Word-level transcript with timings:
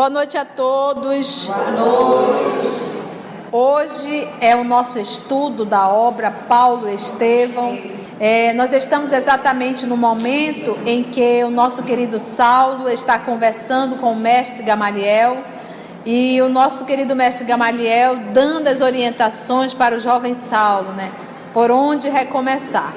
Boa 0.00 0.08
noite 0.08 0.38
a 0.38 0.46
todos. 0.46 1.44
Boa 1.44 1.72
noite. 1.72 2.68
Hoje 3.52 4.26
é 4.40 4.56
o 4.56 4.64
nosso 4.64 4.98
estudo 4.98 5.62
da 5.66 5.90
obra 5.90 6.30
Paulo 6.30 6.88
Estevão. 6.88 7.78
É, 8.18 8.54
nós 8.54 8.72
estamos 8.72 9.12
exatamente 9.12 9.84
no 9.84 9.98
momento 9.98 10.78
em 10.86 11.02
que 11.02 11.44
o 11.44 11.50
nosso 11.50 11.82
querido 11.82 12.18
Saulo 12.18 12.88
está 12.88 13.18
conversando 13.18 13.96
com 13.96 14.14
o 14.14 14.16
mestre 14.16 14.62
Gamaliel 14.62 15.36
e 16.06 16.40
o 16.40 16.48
nosso 16.48 16.86
querido 16.86 17.14
mestre 17.14 17.44
Gamaliel 17.44 18.16
dando 18.32 18.68
as 18.68 18.80
orientações 18.80 19.74
para 19.74 19.94
o 19.94 20.00
jovem 20.00 20.34
Saulo, 20.34 20.92
né? 20.92 21.12
Por 21.52 21.70
onde 21.70 22.08
recomeçar. 22.08 22.94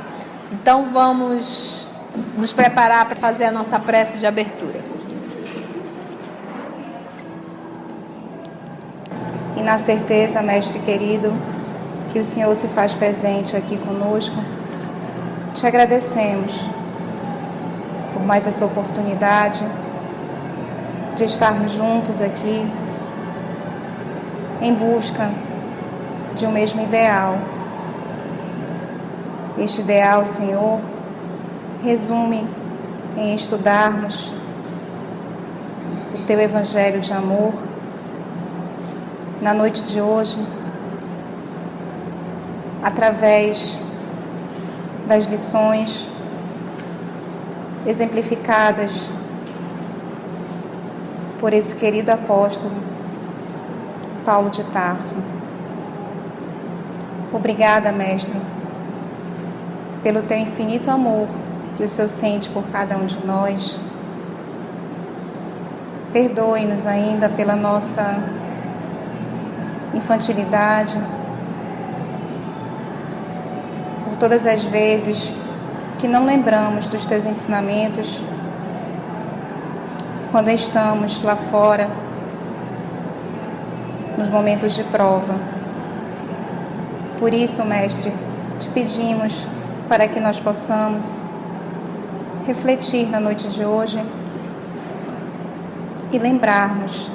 Então 0.53 0.85
vamos 0.85 1.85
nos 2.37 2.53
preparar 2.53 3.05
para 3.07 3.17
fazer 3.17 3.43
a 3.43 3.51
nossa 3.51 3.77
prece 3.77 4.19
de 4.19 4.25
abertura. 4.25 4.92
Na 9.63 9.77
certeza, 9.77 10.41
mestre 10.41 10.79
querido, 10.79 11.33
que 12.11 12.19
o 12.19 12.23
Senhor 12.23 12.53
se 12.53 12.67
faz 12.67 12.93
presente 12.93 13.55
aqui 13.55 13.77
conosco, 13.77 14.35
te 15.53 15.65
agradecemos 15.65 16.69
por 18.11 18.23
mais 18.23 18.45
essa 18.45 18.65
oportunidade 18.65 19.65
de 21.15 21.23
estarmos 21.23 21.71
juntos 21.71 22.21
aqui 22.21 22.69
em 24.61 24.73
busca 24.73 25.31
de 26.35 26.45
um 26.45 26.51
mesmo 26.51 26.81
ideal. 26.81 27.37
Este 29.57 29.81
ideal, 29.81 30.25
Senhor, 30.25 30.79
resume 31.83 32.47
em 33.17 33.33
estudarmos 33.33 34.33
o 36.15 36.25
teu 36.25 36.39
evangelho 36.39 36.99
de 36.99 37.13
amor 37.13 37.72
na 39.43 39.53
noite 39.53 39.83
de 39.83 39.99
hoje, 39.99 40.39
através 42.81 43.81
das 45.05 45.25
lições 45.25 46.07
exemplificadas 47.85 49.09
por 51.39 51.51
esse 51.51 51.75
querido 51.75 52.09
apóstolo 52.09 52.71
Paulo 54.23 54.49
de 54.49 54.63
Tarso. 54.63 55.21
Obrigada, 57.33 57.91
Mestre, 57.91 58.39
pelo 60.01 60.21
teu 60.21 60.37
infinito 60.37 60.89
amor 60.89 61.27
que 61.75 61.83
o 61.83 61.87
Senhor 61.87 62.07
sente 62.07 62.49
por 62.49 62.63
cada 62.69 62.95
um 62.95 63.05
de 63.05 63.25
nós. 63.25 63.77
Perdoe-nos 66.13 66.87
ainda 66.87 67.27
pela 67.27 67.57
nossa 67.57 68.23
infantilidade, 69.93 70.99
por 74.05 74.15
todas 74.15 74.45
as 74.45 74.63
vezes 74.63 75.33
que 75.97 76.07
não 76.07 76.25
lembramos 76.25 76.87
dos 76.87 77.05
teus 77.05 77.25
ensinamentos 77.25 78.21
quando 80.31 80.49
estamos 80.49 81.21
lá 81.21 81.35
fora, 81.35 81.87
nos 84.17 84.29
momentos 84.29 84.73
de 84.73 84.83
prova. 84.83 85.35
Por 87.19 87.33
isso, 87.33 87.63
Mestre, 87.63 88.11
te 88.59 88.67
pedimos 88.69 89.45
para 89.87 90.07
que 90.07 90.19
nós 90.19 90.39
possamos 90.39 91.23
refletir 92.47 93.09
na 93.09 93.19
noite 93.19 93.47
de 93.47 93.63
hoje 93.63 94.03
e 96.11 96.17
lembrarmos 96.17 97.11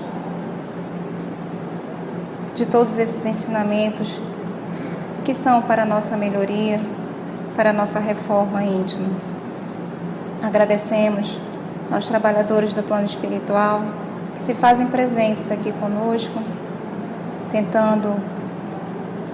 de 2.59 2.67
todos 2.67 2.99
esses 2.99 3.25
ensinamentos 3.25 4.21
que 5.25 5.33
são 5.33 5.63
para 5.63 5.85
a 5.85 5.87
nossa 5.87 6.17
melhoria, 6.17 6.81
para 7.55 7.71
a 7.71 7.73
nossa 7.73 8.01
reforma 8.01 8.65
íntima. 8.65 9.09
Agradecemos 10.43 11.39
aos 11.91 12.09
trabalhadores 12.09 12.73
do 12.73 12.83
plano 12.83 13.07
espiritual 13.07 13.83
que 14.35 14.41
se 14.41 14.55
fazem 14.55 14.89
presentes 14.89 15.51
aqui 15.53 15.73
conosco, 15.73 16.43
tentando 17.49 18.17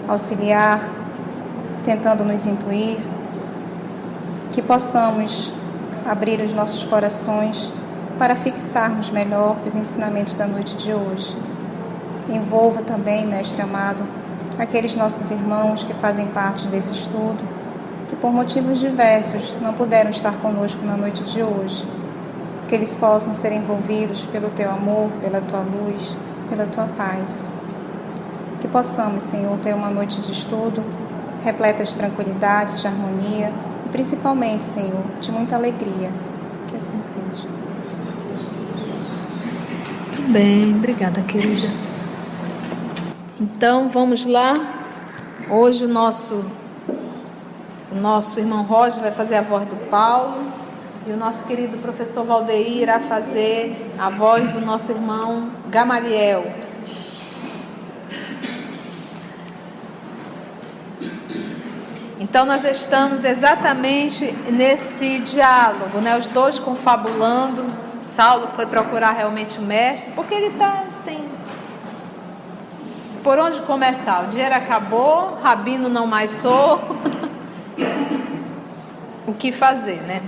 auxiliar, 0.06 0.90
tentando 1.82 2.24
nos 2.24 2.46
intuir, 2.46 2.98
que 4.52 4.60
possamos 4.60 5.52
abrir 6.04 6.42
os 6.42 6.52
nossos 6.52 6.84
corações 6.84 7.72
para 8.18 8.36
fixarmos 8.36 9.08
melhor 9.08 9.56
os 9.66 9.74
ensinamentos 9.74 10.34
da 10.34 10.46
noite 10.46 10.76
de 10.76 10.92
hoje. 10.92 11.53
Envolva 12.28 12.82
também, 12.82 13.26
Mestre 13.26 13.60
amado, 13.60 14.02
aqueles 14.58 14.94
nossos 14.94 15.30
irmãos 15.30 15.84
que 15.84 15.92
fazem 15.94 16.26
parte 16.26 16.66
desse 16.68 16.94
estudo, 16.94 17.38
que 18.08 18.16
por 18.16 18.32
motivos 18.32 18.78
diversos 18.78 19.54
não 19.60 19.72
puderam 19.72 20.10
estar 20.10 20.36
conosco 20.38 20.84
na 20.84 20.96
noite 20.96 21.22
de 21.22 21.42
hoje. 21.42 21.86
Que 22.66 22.74
eles 22.74 22.96
possam 22.96 23.32
ser 23.34 23.52
envolvidos 23.52 24.24
pelo 24.26 24.48
teu 24.48 24.70
amor, 24.70 25.10
pela 25.20 25.40
tua 25.42 25.60
luz, 25.60 26.16
pela 26.48 26.64
tua 26.64 26.86
paz. 26.96 27.50
Que 28.58 28.66
possamos, 28.66 29.22
Senhor, 29.22 29.58
ter 29.58 29.74
uma 29.74 29.90
noite 29.90 30.20
de 30.22 30.32
estudo 30.32 30.82
repleta 31.44 31.84
de 31.84 31.94
tranquilidade, 31.94 32.80
de 32.80 32.86
harmonia 32.86 33.52
principalmente, 33.94 34.64
Senhor, 34.64 35.04
de 35.20 35.30
muita 35.30 35.54
alegria. 35.54 36.10
Que 36.66 36.76
assim 36.76 36.98
seja. 37.04 37.48
Muito 40.00 40.32
bem, 40.32 40.74
obrigada, 40.74 41.20
querida. 41.22 41.68
Então, 43.40 43.88
vamos 43.88 44.24
lá. 44.24 44.54
Hoje 45.50 45.86
o 45.86 45.88
nosso 45.88 46.44
o 47.90 47.96
nosso 47.96 48.38
irmão 48.38 48.62
Roger 48.62 49.00
vai 49.00 49.10
fazer 49.10 49.34
a 49.34 49.42
voz 49.42 49.68
do 49.68 49.76
Paulo 49.88 50.36
e 51.04 51.10
o 51.10 51.16
nosso 51.16 51.44
querido 51.44 51.78
professor 51.78 52.24
Valdeir 52.24 52.82
irá 52.82 53.00
fazer 53.00 53.92
a 53.98 54.08
voz 54.08 54.50
do 54.52 54.60
nosso 54.60 54.92
irmão 54.92 55.50
Gamaliel. 55.68 56.44
Então 62.20 62.46
nós 62.46 62.64
estamos 62.64 63.24
exatamente 63.24 64.32
nesse 64.48 65.18
diálogo, 65.18 66.00
né? 66.00 66.16
Os 66.16 66.28
dois 66.28 66.60
confabulando. 66.60 67.64
Saulo 68.00 68.46
foi 68.46 68.66
procurar 68.66 69.10
realmente 69.10 69.58
o 69.58 69.62
mestre, 69.62 70.12
porque 70.12 70.34
ele 70.34 70.46
está 70.46 70.84
assim. 70.88 71.23
Por 73.24 73.38
onde 73.38 73.62
começar? 73.62 74.24
O 74.24 74.26
dinheiro 74.26 74.54
acabou, 74.54 75.38
Rabino 75.42 75.88
não 75.88 76.06
mais 76.06 76.30
sou. 76.30 76.78
o 79.26 79.32
que 79.32 79.50
fazer, 79.50 80.02
né? 80.02 80.22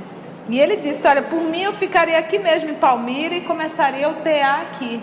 E 0.48 0.58
ele 0.58 0.76
disse: 0.76 1.06
Olha, 1.06 1.20
por 1.20 1.42
mim 1.42 1.60
eu 1.60 1.74
ficaria 1.74 2.18
aqui 2.18 2.38
mesmo 2.38 2.70
em 2.70 2.74
Palmira 2.74 3.34
e 3.34 3.42
começaria 3.42 4.08
o 4.08 4.14
TA 4.14 4.62
aqui. 4.62 5.02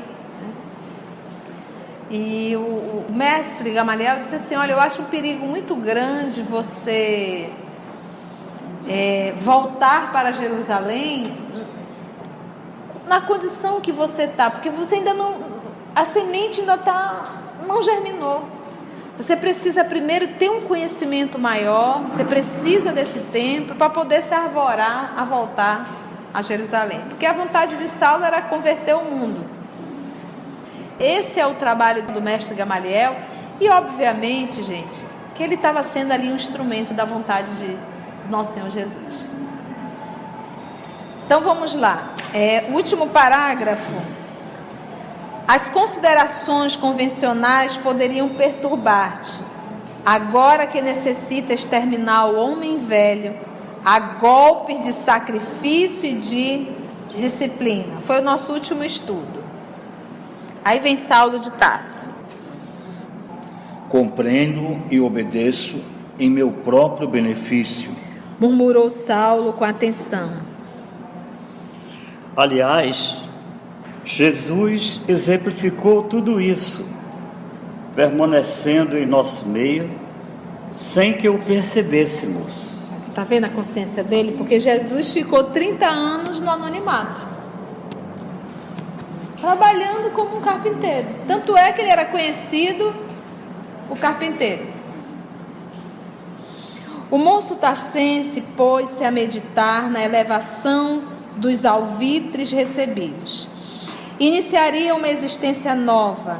E 2.10 2.56
o, 2.56 3.06
mestre 3.10 3.70
Gamaliel 3.70 4.20
disse 4.22 4.36
assim: 4.36 4.56
Olha, 4.56 4.72
eu 4.72 4.80
acho 4.80 5.04
um 5.04 5.06
perigo 5.06 5.46
muito 5.46 5.76
grande 5.76 6.42
você 6.42 7.48
é, 8.90 9.36
voltar 9.40 10.12
para 10.12 10.32
Jerusalém 10.32 11.38
na 13.06 13.22
condição 13.22 13.80
que 13.80 13.92
você 13.92 14.24
está, 14.24 14.50
porque 14.50 14.72
você 14.72 14.96
ainda 14.96 15.14
não. 15.14 15.62
A 15.96 16.06
semente 16.06 16.62
ainda 16.62 16.74
está. 16.74 17.43
Não 17.68 17.82
germinou. 17.82 18.44
Você 19.18 19.36
precisa 19.36 19.84
primeiro 19.86 20.28
ter 20.40 20.50
um 20.50 20.62
conhecimento 20.62 21.38
maior, 21.38 22.02
você 22.02 22.26
precisa 22.26 22.92
desse 22.92 23.20
tempo 23.20 23.76
para 23.76 23.90
poder 23.90 24.24
se 24.24 24.34
arvorar 24.34 25.14
a 25.16 25.24
voltar 25.24 25.86
a 26.34 26.42
Jerusalém. 26.42 27.00
Porque 27.10 27.26
a 27.26 27.34
vontade 27.34 27.78
de 27.78 27.88
Saulo 27.88 28.24
era 28.24 28.42
converter 28.42 28.96
o 28.96 29.06
mundo. 29.06 29.46
Esse 31.00 31.40
é 31.40 31.46
o 31.46 31.54
trabalho 31.54 32.04
do 32.04 32.22
mestre 32.22 32.56
Gamaliel. 32.56 33.16
E, 33.60 33.70
obviamente, 33.70 34.64
gente, 34.64 35.06
que 35.36 35.44
ele 35.44 35.56
estava 35.56 35.84
sendo 35.84 36.12
ali 36.12 36.30
um 36.30 36.36
instrumento 36.36 36.94
da 36.94 37.06
vontade 37.06 37.50
de 37.56 37.78
nosso 38.30 38.54
Senhor 38.54 38.70
Jesus. 38.70 39.28
Então 41.26 41.42
vamos 41.42 41.74
lá. 41.76 42.14
É, 42.34 42.66
último 42.70 43.08
parágrafo. 43.08 43.94
As 45.48 45.68
considerações 45.68 46.76
convencionais 46.76 47.76
poderiam 47.76 48.30
perturbar-te. 48.30 49.42
Agora 50.06 50.66
que 50.66 50.82
necessitas 50.82 51.64
terminar 51.64 52.26
o 52.28 52.38
homem 52.38 52.78
velho, 52.78 53.36
a 53.84 54.00
golpes 54.00 54.82
de 54.82 54.94
sacrifício 54.94 56.10
e 56.10 56.14
de 56.14 56.68
disciplina. 57.18 58.02
Foi 58.02 58.20
o 58.20 58.24
nosso 58.24 58.54
último 58.54 58.84
estudo. 58.84 59.44
Aí 60.64 60.80
vem 60.80 60.96
Saulo 60.96 61.40
de 61.40 61.52
Tarso. 61.52 62.10
Compreendo 63.90 64.82
e 64.90 65.00
obedeço 65.00 65.84
em 66.18 66.30
meu 66.30 66.52
próprio 66.52 67.08
benefício. 67.08 67.92
Murmurou 68.40 68.90
Saulo 68.90 69.54
com 69.54 69.64
atenção. 69.66 70.32
Aliás, 72.36 73.22
Jesus 74.06 75.00
exemplificou 75.08 76.04
tudo 76.04 76.42
isso, 76.42 76.86
permanecendo 77.96 78.98
em 78.98 79.06
nosso 79.06 79.46
meio, 79.46 79.90
sem 80.76 81.14
que 81.14 81.30
o 81.30 81.40
percebêssemos. 81.40 82.80
Você 83.00 83.10
está 83.10 83.24
vendo 83.24 83.46
a 83.46 83.50
consciência 83.50 84.04
dele? 84.04 84.34
Porque 84.38 84.60
Jesus 84.60 85.12
ficou 85.12 85.46
30 85.46 85.88
anos 85.88 86.42
no 86.42 86.50
anonimato, 86.50 87.22
trabalhando 89.40 90.12
como 90.12 90.38
um 90.38 90.42
carpinteiro. 90.42 91.08
Tanto 91.28 91.56
é 91.56 91.72
que 91.72 91.82
ele 91.82 91.90
era 91.90 92.06
conhecido 92.06 92.94
o 93.90 93.96
carpinteiro. 93.96 94.74
O 97.10 97.18
moço 97.18 97.56
tacense 97.56 98.42
pôs-se 98.58 99.06
a 99.06 99.12
meditar 99.12 99.90
na 99.90 100.04
elevação 100.04 101.04
dos 101.38 101.64
alvitres 101.64 102.52
recebidos. 102.52 103.53
Iniciaria 104.24 104.96
uma 104.96 105.10
existência 105.10 105.76
nova, 105.76 106.40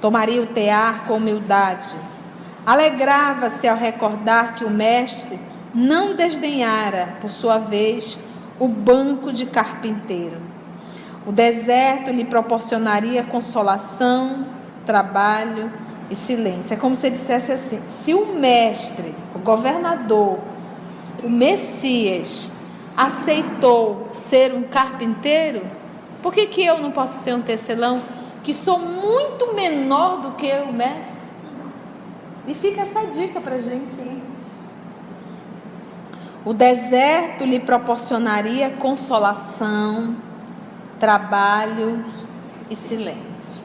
tomaria 0.00 0.42
o 0.42 0.46
tear 0.46 1.04
com 1.06 1.14
humildade. 1.14 1.94
Alegrava-se 2.66 3.68
ao 3.68 3.76
recordar 3.76 4.56
que 4.56 4.64
o 4.64 4.68
mestre 4.68 5.38
não 5.72 6.16
desdenhara, 6.16 7.18
por 7.20 7.30
sua 7.30 7.56
vez, 7.56 8.18
o 8.58 8.66
banco 8.66 9.32
de 9.32 9.46
carpinteiro. 9.46 10.38
O 11.24 11.30
deserto 11.30 12.10
lhe 12.10 12.24
proporcionaria 12.24 13.22
consolação, 13.22 14.44
trabalho 14.84 15.72
e 16.10 16.16
silêncio. 16.16 16.74
É 16.74 16.76
como 16.76 16.96
se 16.96 17.08
dissesse 17.10 17.52
assim: 17.52 17.80
se 17.86 18.12
o 18.12 18.26
mestre, 18.34 19.14
o 19.36 19.38
governador, 19.38 20.40
o 21.22 21.30
Messias, 21.30 22.50
aceitou 22.96 24.08
ser 24.10 24.52
um 24.52 24.62
carpinteiro, 24.62 25.78
por 26.22 26.32
que, 26.32 26.46
que 26.46 26.64
eu 26.64 26.78
não 26.78 26.90
posso 26.90 27.18
ser 27.18 27.34
um 27.34 27.42
tecelão 27.42 28.02
que 28.42 28.52
sou 28.54 28.78
muito 28.78 29.54
menor 29.54 30.20
do 30.20 30.32
que 30.32 30.52
o 30.52 30.72
mestre? 30.72 31.20
E 32.46 32.54
fica 32.54 32.82
essa 32.82 33.06
dica 33.06 33.40
para 33.40 33.60
gente. 33.60 33.98
O 36.44 36.54
deserto 36.54 37.44
lhe 37.44 37.60
proporcionaria 37.60 38.70
consolação, 38.70 40.16
trabalho 40.98 42.02
e 42.70 42.74
silêncio. 42.74 43.60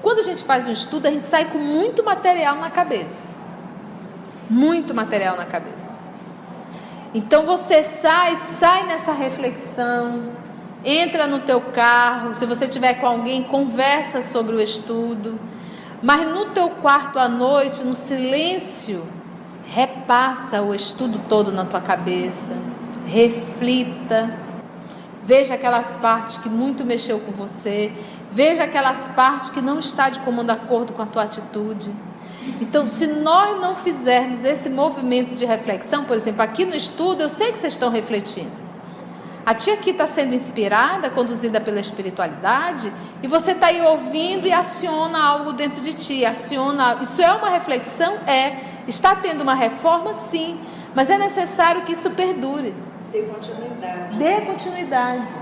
Quando 0.00 0.20
a 0.20 0.22
gente 0.22 0.44
faz 0.44 0.66
um 0.66 0.72
estudo, 0.72 1.06
a 1.06 1.10
gente 1.10 1.24
sai 1.24 1.46
com 1.46 1.58
muito 1.58 2.02
material 2.02 2.56
na 2.56 2.70
cabeça. 2.70 3.28
Muito 4.48 4.94
material 4.94 5.36
na 5.36 5.44
cabeça. 5.44 5.98
Então 7.12 7.44
você 7.44 7.82
sai, 7.82 8.36
sai 8.36 8.86
nessa 8.86 9.12
reflexão, 9.12 10.32
entra 10.84 11.26
no 11.26 11.40
teu 11.40 11.60
carro, 11.60 12.34
se 12.34 12.46
você 12.46 12.66
tiver 12.68 12.94
com 12.94 13.06
alguém, 13.06 13.42
conversa 13.42 14.22
sobre 14.22 14.56
o 14.56 14.60
estudo. 14.60 15.38
Mas 16.02 16.28
no 16.28 16.46
teu 16.46 16.70
quarto 16.70 17.18
à 17.18 17.28
noite, 17.28 17.82
no 17.82 17.94
silêncio, 17.94 19.04
repassa 19.66 20.62
o 20.62 20.74
estudo 20.74 21.20
todo 21.28 21.50
na 21.50 21.64
tua 21.64 21.80
cabeça, 21.80 22.52
reflita, 23.06 24.32
veja 25.24 25.54
aquelas 25.54 25.88
partes 25.94 26.38
que 26.38 26.48
muito 26.48 26.84
mexeu 26.84 27.18
com 27.18 27.32
você, 27.32 27.92
veja 28.30 28.64
aquelas 28.64 29.08
partes 29.08 29.50
que 29.50 29.60
não 29.60 29.78
está 29.78 30.08
de 30.08 30.20
comum 30.20 30.48
acordo 30.48 30.92
com 30.92 31.02
a 31.02 31.06
tua 31.06 31.24
atitude. 31.24 31.92
Então, 32.60 32.86
se 32.86 33.06
nós 33.06 33.60
não 33.60 33.74
fizermos 33.74 34.44
esse 34.44 34.70
movimento 34.70 35.34
de 35.34 35.44
reflexão, 35.44 36.04
por 36.04 36.16
exemplo, 36.16 36.42
aqui 36.42 36.64
no 36.64 36.74
estudo, 36.74 37.22
eu 37.22 37.28
sei 37.28 37.52
que 37.52 37.58
vocês 37.58 37.74
estão 37.74 37.90
refletindo. 37.90 38.67
A 39.48 39.54
tia 39.54 39.72
aqui 39.72 39.92
está 39.92 40.06
sendo 40.06 40.34
inspirada, 40.34 41.08
conduzida 41.08 41.58
pela 41.58 41.80
espiritualidade, 41.80 42.92
e 43.22 43.26
você 43.26 43.52
está 43.52 43.68
aí 43.68 43.80
ouvindo 43.80 44.46
e 44.46 44.52
aciona 44.52 45.24
algo 45.24 45.54
dentro 45.54 45.80
de 45.80 45.94
ti, 45.94 46.22
aciona. 46.22 46.98
Isso 47.00 47.22
é 47.22 47.32
uma 47.32 47.48
reflexão? 47.48 48.18
É. 48.26 48.58
Está 48.86 49.16
tendo 49.16 49.40
uma 49.40 49.54
reforma? 49.54 50.12
Sim. 50.12 50.60
Mas 50.94 51.08
é 51.08 51.16
necessário 51.16 51.80
que 51.84 51.92
isso 51.92 52.10
perdure. 52.10 52.74
Dê 53.10 53.22
continuidade. 53.22 54.16
Dê 54.18 54.40
continuidade. 54.42 55.32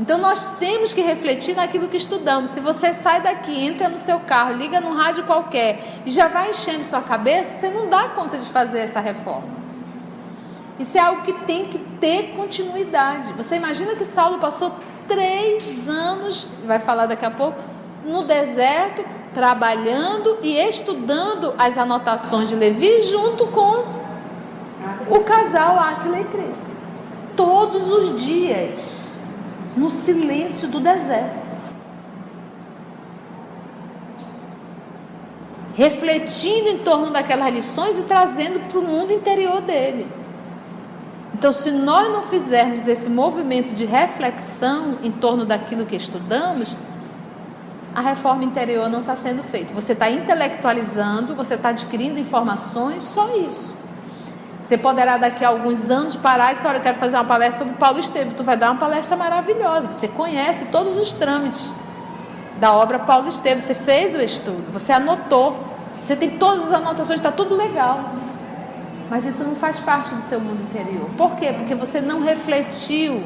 Então 0.00 0.18
nós 0.18 0.56
temos 0.58 0.92
que 0.92 1.00
refletir 1.00 1.54
naquilo 1.54 1.86
que 1.86 1.98
estudamos. 1.98 2.50
Se 2.50 2.58
você 2.58 2.92
sai 2.92 3.20
daqui, 3.20 3.64
entra 3.64 3.88
no 3.88 4.00
seu 4.00 4.18
carro, 4.18 4.54
liga 4.54 4.80
num 4.80 4.96
rádio 4.96 5.22
qualquer 5.22 6.00
e 6.04 6.10
já 6.10 6.26
vai 6.26 6.50
enchendo 6.50 6.82
sua 6.82 7.00
cabeça, 7.00 7.60
você 7.60 7.70
não 7.70 7.88
dá 7.88 8.08
conta 8.08 8.38
de 8.38 8.48
fazer 8.48 8.80
essa 8.80 8.98
reforma. 8.98 9.54
Isso 10.80 10.98
é 10.98 11.00
algo 11.00 11.22
que 11.22 11.32
tem 11.32 11.66
que 11.66 11.78
ter 12.00 12.34
continuidade. 12.36 13.32
Você 13.32 13.56
imagina 13.56 13.94
que 13.94 14.04
Saulo 14.04 14.38
passou 14.38 14.72
três 15.06 15.88
anos, 15.88 16.48
vai 16.64 16.78
falar 16.78 17.06
daqui 17.06 17.24
a 17.24 17.30
pouco, 17.30 17.58
no 18.04 18.24
deserto, 18.24 19.04
trabalhando 19.34 20.38
e 20.42 20.56
estudando 20.56 21.54
as 21.58 21.76
anotações 21.76 22.48
de 22.48 22.56
Levi 22.56 23.02
junto 23.02 23.46
com 23.48 23.84
o 25.10 25.20
casal 25.20 25.78
Aquila 25.78 26.20
e 26.20 26.24
Prisca. 26.24 26.76
Todos 27.36 27.88
os 27.88 28.22
dias, 28.22 29.02
no 29.76 29.90
silêncio 29.90 30.68
do 30.68 30.80
deserto. 30.80 31.46
Refletindo 35.74 36.68
em 36.68 36.78
torno 36.78 37.10
daquelas 37.10 37.52
lições 37.52 37.98
e 37.98 38.02
trazendo 38.02 38.66
para 38.70 38.78
o 38.78 38.82
mundo 38.82 39.12
interior 39.12 39.60
dele. 39.60 40.06
Então, 41.38 41.52
se 41.52 41.70
nós 41.70 42.10
não 42.10 42.22
fizermos 42.22 42.88
esse 42.88 43.10
movimento 43.10 43.74
de 43.74 43.84
reflexão 43.84 44.96
em 45.02 45.12
torno 45.12 45.44
daquilo 45.44 45.84
que 45.84 45.94
estudamos, 45.94 46.78
a 47.94 48.00
reforma 48.00 48.42
interior 48.42 48.88
não 48.88 49.00
está 49.00 49.14
sendo 49.16 49.42
feita. 49.42 49.74
Você 49.74 49.92
está 49.92 50.10
intelectualizando, 50.10 51.34
você 51.34 51.52
está 51.52 51.68
adquirindo 51.68 52.18
informações, 52.18 53.02
só 53.02 53.36
isso. 53.36 53.74
Você 54.62 54.78
poderá 54.78 55.18
daqui 55.18 55.44
a 55.44 55.48
alguns 55.48 55.90
anos 55.90 56.16
parar 56.16 56.52
e 56.52 56.54
dizer, 56.54 56.68
olha, 56.68 56.78
eu 56.78 56.82
quero 56.82 56.96
fazer 56.96 57.16
uma 57.16 57.24
palestra 57.26 57.66
sobre 57.66 57.78
Paulo 57.78 57.98
Estevam. 57.98 58.32
Tu 58.32 58.42
vai 58.42 58.56
dar 58.56 58.70
uma 58.70 58.80
palestra 58.80 59.14
maravilhosa. 59.14 59.90
Você 59.90 60.08
conhece 60.08 60.64
todos 60.72 60.96
os 60.96 61.12
trâmites 61.12 61.70
da 62.58 62.74
obra 62.74 62.98
Paulo 62.98 63.28
Estevam. 63.28 63.60
Você 63.60 63.74
fez 63.74 64.14
o 64.14 64.22
estudo, 64.22 64.72
você 64.72 64.90
anotou. 64.90 65.54
Você 66.00 66.16
tem 66.16 66.30
todas 66.30 66.68
as 66.68 66.72
anotações, 66.72 67.20
está 67.20 67.30
tudo 67.30 67.54
legal. 67.54 68.00
Mas 69.08 69.24
isso 69.24 69.44
não 69.44 69.54
faz 69.54 69.78
parte 69.78 70.14
do 70.14 70.22
seu 70.22 70.40
mundo 70.40 70.62
interior. 70.62 71.08
Por 71.16 71.36
quê? 71.36 71.52
Porque 71.52 71.74
você 71.74 72.00
não 72.00 72.22
refletiu 72.22 73.22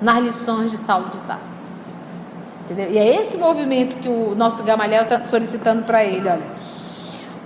nas 0.00 0.20
lições 0.20 0.70
de 0.70 0.78
Saulo 0.78 1.10
de 1.10 1.18
Tarso. 1.18 1.62
Entendeu? 2.64 2.90
E 2.90 2.98
é 2.98 3.16
esse 3.16 3.36
movimento 3.36 3.96
que 3.96 4.08
o 4.08 4.34
nosso 4.34 4.62
Gamaliel 4.62 5.02
está 5.02 5.22
solicitando 5.22 5.82
para 5.82 6.02
ele. 6.02 6.28
Olha, 6.28 6.42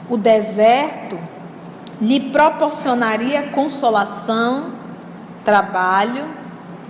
o 0.08 0.16
deserto 0.16 1.18
lhe 2.00 2.20
proporcionaria 2.20 3.44
consolação, 3.48 4.72
trabalho 5.44 6.26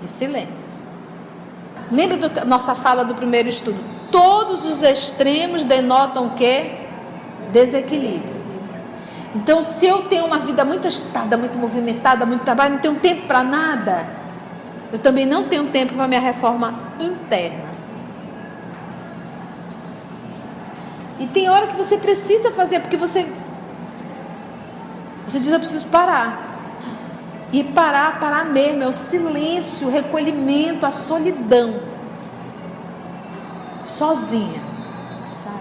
e 0.02 0.08
silêncio. 0.08 0.76
Lembra 1.90 2.28
da 2.28 2.44
nossa 2.44 2.74
fala 2.74 3.04
do 3.04 3.14
primeiro 3.14 3.48
estudo? 3.48 3.78
Todos 4.10 4.64
os 4.64 4.82
extremos 4.82 5.64
denotam 5.64 6.26
o 6.26 6.30
que? 6.30 6.72
Desequilíbrio. 7.52 8.35
Então, 9.36 9.62
se 9.62 9.84
eu 9.84 10.04
tenho 10.04 10.24
uma 10.24 10.38
vida 10.38 10.64
muito 10.64 10.86
agitada, 10.86 11.36
muito 11.36 11.58
movimentada, 11.58 12.24
muito 12.24 12.42
trabalho, 12.42 12.74
não 12.74 12.80
tenho 12.80 12.94
tempo 12.94 13.26
para 13.26 13.44
nada, 13.44 14.08
eu 14.90 14.98
também 14.98 15.26
não 15.26 15.44
tenho 15.44 15.68
tempo 15.68 15.92
para 15.92 16.08
minha 16.08 16.20
reforma 16.20 16.74
interna. 16.98 17.66
E 21.20 21.26
tem 21.26 21.50
hora 21.50 21.66
que 21.66 21.76
você 21.76 21.98
precisa 21.98 22.50
fazer, 22.50 22.80
porque 22.80 22.96
você 22.96 23.26
você 25.26 25.38
diz 25.38 25.52
eu 25.52 25.58
preciso 25.58 25.86
parar. 25.88 26.40
E 27.52 27.62
parar, 27.62 28.18
parar 28.18 28.46
mesmo, 28.46 28.84
é 28.84 28.86
o 28.86 28.92
silêncio, 28.92 29.88
o 29.88 29.90
recolhimento, 29.90 30.86
a 30.86 30.90
solidão. 30.90 31.78
Sozinha. 33.84 34.62
Sabe? 35.34 35.58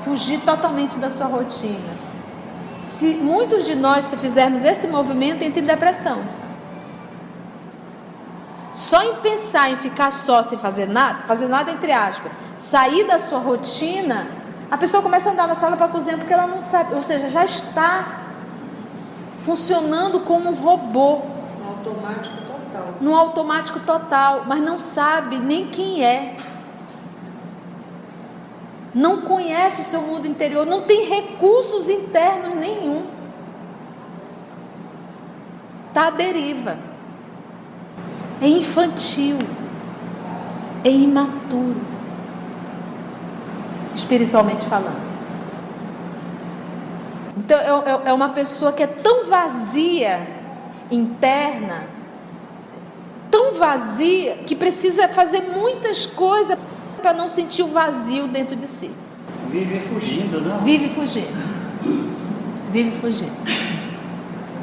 Fugir 0.00 0.40
totalmente 0.40 0.98
da 0.98 1.10
sua 1.10 1.26
rotina 1.26 2.05
se 2.98 3.14
muitos 3.14 3.64
de 3.64 3.74
nós, 3.74 4.06
se 4.06 4.16
fizermos 4.16 4.62
esse 4.62 4.86
movimento, 4.86 5.42
entram 5.44 5.62
em 5.62 5.66
depressão. 5.66 6.18
Só 8.74 9.02
em 9.02 9.16
pensar 9.16 9.70
em 9.70 9.76
ficar 9.76 10.12
só 10.12 10.42
sem 10.42 10.58
fazer 10.58 10.86
nada, 10.86 11.20
fazer 11.26 11.48
nada 11.48 11.70
entre 11.70 11.92
aspas, 11.92 12.30
sair 12.58 13.04
da 13.06 13.18
sua 13.18 13.38
rotina, 13.38 14.26
a 14.70 14.76
pessoa 14.76 15.02
começa 15.02 15.28
a 15.28 15.32
andar 15.32 15.48
na 15.48 15.56
sala 15.56 15.76
para 15.76 15.86
a 15.86 15.88
cozinha 15.88 16.18
porque 16.18 16.32
ela 16.32 16.46
não 16.46 16.60
sabe, 16.60 16.94
ou 16.94 17.02
seja, 17.02 17.30
já 17.30 17.44
está 17.44 18.22
funcionando 19.38 20.20
como 20.20 20.50
um 20.50 20.54
robô. 20.54 21.22
No 21.58 21.68
automático 21.68 22.36
total. 22.36 22.94
No 23.00 23.14
automático 23.14 23.80
total, 23.80 24.44
mas 24.46 24.60
não 24.60 24.78
sabe 24.78 25.38
nem 25.38 25.68
quem 25.68 26.04
é 26.04 26.36
não 28.96 29.20
conhece 29.20 29.82
o 29.82 29.84
seu 29.84 30.00
mundo 30.00 30.26
interior, 30.26 30.64
não 30.64 30.80
tem 30.80 31.06
recursos 31.06 31.86
internos 31.86 32.56
nenhum. 32.56 33.04
Está 35.88 36.06
à 36.06 36.10
deriva. 36.10 36.78
É 38.40 38.48
infantil. 38.48 39.36
é 40.82 40.88
imaturo, 40.88 41.80
espiritualmente 43.94 44.64
falando. 44.64 45.04
Então, 47.36 47.58
é, 47.58 47.90
é, 47.90 48.00
é 48.06 48.12
uma 48.14 48.30
pessoa 48.30 48.72
que 48.72 48.82
é 48.82 48.86
tão 48.86 49.26
vazia 49.26 50.26
interna, 50.90 51.84
tão 53.30 53.52
vazia, 53.52 54.36
que 54.46 54.56
precisa 54.56 55.06
fazer 55.06 55.42
muitas 55.42 56.06
coisas 56.06 56.85
para 57.00 57.12
não 57.12 57.28
sentir 57.28 57.62
o 57.62 57.68
vazio 57.68 58.28
dentro 58.28 58.56
de 58.56 58.66
si. 58.66 58.90
Vive 59.50 59.80
fugindo, 59.80 60.40
não? 60.40 60.58
Vive 60.58 60.88
fugindo. 60.88 61.56
Vive 62.70 62.90
fugindo. 62.92 63.36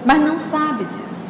Mas 0.06 0.22
não 0.22 0.38
sabe 0.38 0.86
disso. 0.86 1.24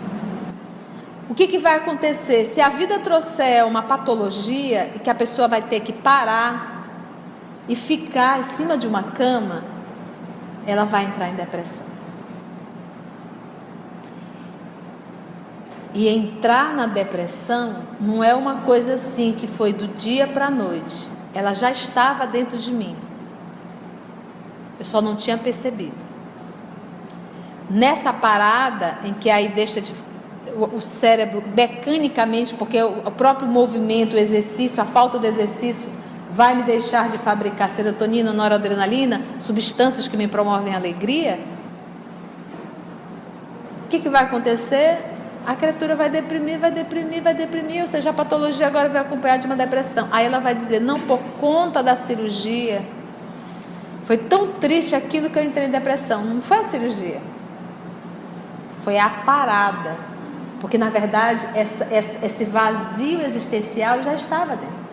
O 1.30 1.34
que, 1.34 1.48
que 1.48 1.58
vai 1.58 1.78
acontecer? 1.78 2.46
Se 2.46 2.60
a 2.60 2.70
vida 2.70 3.00
trouxer 3.00 3.66
uma 3.66 3.82
patologia 3.82 4.92
e 4.96 5.00
que 5.00 5.10
a 5.10 5.16
pessoa 5.16 5.48
vai 5.48 5.62
ter 5.62 5.80
que 5.80 5.94
parar 5.94 6.88
e 7.68 7.76
ficar 7.76 8.40
em 8.40 8.44
cima 8.56 8.78
de 8.78 8.88
uma 8.88 9.04
cama, 9.04 9.64
ela 10.68 10.84
vai 10.84 11.06
entrar 11.06 11.30
em 11.30 11.36
depressão. 11.36 11.93
E 15.94 16.08
entrar 16.08 16.74
na 16.74 16.88
depressão 16.88 17.84
não 18.00 18.24
é 18.24 18.34
uma 18.34 18.62
coisa 18.62 18.96
assim 18.96 19.34
que 19.38 19.46
foi 19.46 19.72
do 19.72 19.88
dia 19.88 20.28
para 20.28 20.48
a 20.48 20.52
noite. 20.52 21.10
Ela 21.34 21.54
já 21.54 21.72
estava 21.72 22.26
dentro 22.26 22.58
de 22.58 22.72
mim. 22.72 22.96
Eu 24.80 24.86
só 24.86 25.02
não 25.02 25.16
tinha 25.16 25.38
percebido. 25.38 25.96
Nessa 27.70 28.12
parada 28.12 28.98
em 29.04 29.14
que 29.14 29.30
aí 29.30 29.50
deixa 29.50 29.80
de, 29.80 29.92
o, 30.56 30.82
cérebro 30.82 31.44
mecanicamente, 31.56 32.54
porque 32.54 32.82
o, 32.82 33.00
o 33.06 33.12
próprio 33.12 33.48
movimento, 33.48 34.16
o 34.16 34.20
exercício, 34.20 34.82
a 34.82 34.86
falta 34.86 35.18
do 35.18 35.26
exercício 35.26 35.90
vai 36.32 36.56
me 36.56 36.64
deixar 36.64 37.10
de 37.10 37.18
fabricar 37.18 37.70
serotonina, 37.70 38.34
noradrenalina, 38.34 39.22
substâncias 39.40 40.08
que 40.08 40.18
me 40.18 40.28
promovem 40.28 40.74
alegria, 40.74 41.40
o 43.86 43.90
que, 43.90 44.00
que 44.00 44.10
vai 44.10 44.24
acontecer? 44.24 45.13
A 45.46 45.56
criatura 45.56 45.96
vai 45.96 46.10
deprimir, 46.10 46.58
vai 46.58 46.72
deprimir, 46.72 47.22
vai 47.22 47.34
deprimir, 47.34 47.82
ou 47.82 47.88
seja, 47.88 48.12
a 48.12 48.14
patologia 48.14 48.66
agora 48.66 48.88
vai 48.88 49.02
acompanhar 49.02 49.38
de 49.38 49.46
uma 49.46 49.56
depressão. 49.56 50.08
Aí 50.12 50.26
ela 50.26 50.40
vai 50.40 50.56
dizer: 50.56 50.80
não, 50.80 51.02
por 51.02 51.20
conta 51.40 51.84
da 51.84 51.96
cirurgia, 51.96 52.82
foi 54.06 54.18
tão 54.18 54.54
triste 54.54 54.96
aquilo 54.96 55.30
que 55.30 55.38
eu 55.38 55.44
entrei 55.44 55.68
em 55.68 55.72
depressão. 55.72 56.24
Não 56.24 56.42
foi 56.42 56.58
a 56.58 56.64
cirurgia, 56.66 57.22
foi 58.78 58.98
a 58.98 59.10
parada. 59.10 60.14
Porque 60.60 60.78
na 60.78 60.90
verdade 60.90 61.46
essa, 61.56 61.86
esse 62.26 62.46
vazio 62.46 63.22
existencial 63.22 64.02
já 64.02 64.14
estava 64.14 64.56
dentro. 64.56 64.84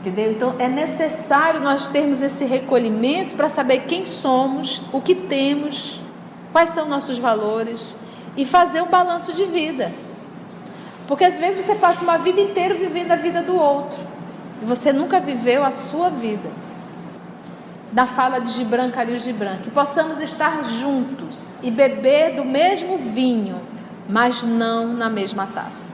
Entendeu? 0.00 0.32
Então 0.32 0.54
é 0.58 0.68
necessário 0.68 1.60
nós 1.60 1.86
termos 1.88 2.20
esse 2.20 2.44
recolhimento 2.44 3.34
para 3.34 3.48
saber 3.48 3.86
quem 3.86 4.04
somos, 4.04 4.82
o 4.92 5.00
que 5.00 5.14
temos, 5.14 6.01
quais 6.52 6.70
são 6.70 6.86
nossos 6.86 7.18
valores 7.18 7.96
e 8.36 8.44
fazer 8.44 8.82
um 8.82 8.88
balanço 8.88 9.32
de 9.32 9.44
vida. 9.46 9.90
Porque 11.08 11.24
às 11.24 11.38
vezes 11.38 11.64
você 11.64 11.74
passa 11.74 12.02
uma 12.02 12.18
vida 12.18 12.40
inteira 12.40 12.74
vivendo 12.74 13.10
a 13.10 13.16
vida 13.16 13.42
do 13.42 13.56
outro 13.56 13.98
e 14.62 14.64
você 14.64 14.92
nunca 14.92 15.18
viveu 15.18 15.64
a 15.64 15.72
sua 15.72 16.08
vida. 16.08 16.50
Da 17.90 18.06
fala 18.06 18.38
de 18.38 18.50
Gibran 18.52 18.90
Calil 18.90 19.18
Gibran, 19.18 19.58
que 19.58 19.70
possamos 19.70 20.18
estar 20.22 20.64
juntos 20.64 21.50
e 21.62 21.70
beber 21.70 22.36
do 22.36 22.44
mesmo 22.44 22.96
vinho, 22.96 23.60
mas 24.08 24.42
não 24.42 24.94
na 24.94 25.10
mesma 25.10 25.46
taça. 25.46 25.92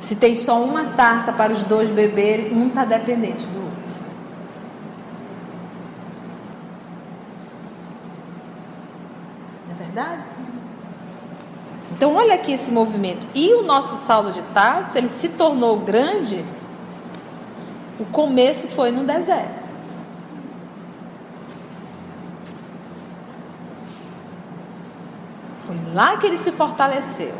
Se 0.00 0.16
tem 0.16 0.34
só 0.34 0.62
uma 0.62 0.84
taça 0.96 1.32
para 1.32 1.52
os 1.52 1.62
dois 1.62 1.88
beberem, 1.88 2.52
um 2.52 2.68
está 2.68 2.84
dependente 2.84 3.46
do 3.46 3.64
outro. 3.64 3.74
Não 9.78 9.83
é 9.83 9.83
verdade? 9.94 10.28
Então 11.92 12.16
olha 12.16 12.34
aqui 12.34 12.52
esse 12.52 12.70
movimento. 12.70 13.24
E 13.34 13.54
o 13.54 13.62
nosso 13.62 13.94
Saulo 13.96 14.32
de 14.32 14.42
Tarso, 14.42 14.98
ele 14.98 15.08
se 15.08 15.28
tornou 15.28 15.78
grande. 15.78 16.44
O 18.00 18.04
começo 18.06 18.66
foi 18.66 18.90
no 18.90 19.04
deserto. 19.04 19.64
Foi 25.60 25.76
lá 25.94 26.16
que 26.16 26.26
ele 26.26 26.36
se 26.36 26.50
fortaleceu. 26.50 27.34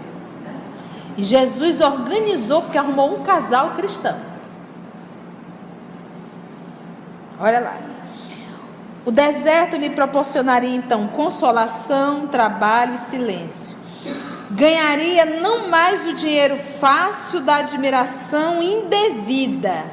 E 1.16 1.22
Jesus 1.22 1.80
organizou 1.80 2.62
porque 2.62 2.78
arrumou 2.78 3.16
um 3.16 3.22
casal 3.22 3.70
cristão. 3.70 4.16
Olha 7.40 7.60
lá. 7.60 7.76
O 9.04 9.10
deserto 9.10 9.76
lhe 9.76 9.90
proporcionaria 9.90 10.74
então 10.74 11.06
consolação, 11.08 12.26
trabalho 12.26 12.94
e 12.94 13.10
silêncio. 13.10 13.76
Ganharia 14.50 15.24
não 15.24 15.68
mais 15.68 16.06
o 16.06 16.14
dinheiro 16.14 16.56
fácil 16.56 17.40
da 17.40 17.56
admiração 17.56 18.62
indevida. 18.62 19.84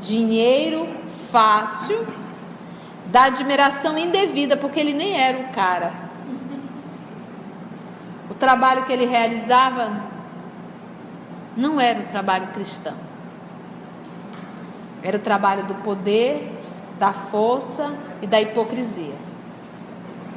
Dinheiro 0.00 0.88
fácil 1.30 2.06
da 3.06 3.24
admiração 3.24 3.96
indevida, 3.96 4.56
porque 4.56 4.80
ele 4.80 4.92
nem 4.92 5.20
era 5.20 5.38
o 5.38 5.48
cara. 5.50 5.92
O 8.28 8.34
trabalho 8.34 8.84
que 8.84 8.92
ele 8.92 9.06
realizava 9.06 10.02
não 11.56 11.80
era 11.80 12.00
o 12.00 12.06
trabalho 12.06 12.48
cristão. 12.48 12.94
Era 15.02 15.16
o 15.16 15.20
trabalho 15.20 15.64
do 15.64 15.74
poder, 15.76 16.55
da 16.98 17.12
força 17.12 17.92
e 18.22 18.26
da 18.26 18.40
hipocrisia, 18.40 19.14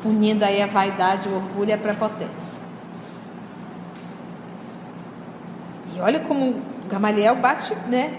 unindo 0.04 0.44
aí 0.44 0.62
a 0.62 0.68
vaidade, 0.68 1.28
o 1.28 1.36
orgulho 1.36 1.70
e 1.70 1.74
a 1.74 1.78
prepotência. 1.78 2.60
E 5.96 6.02
olha 6.02 6.20
como 6.22 6.62
Gamaliel 6.90 7.36
bate, 7.36 7.74
né? 7.88 8.14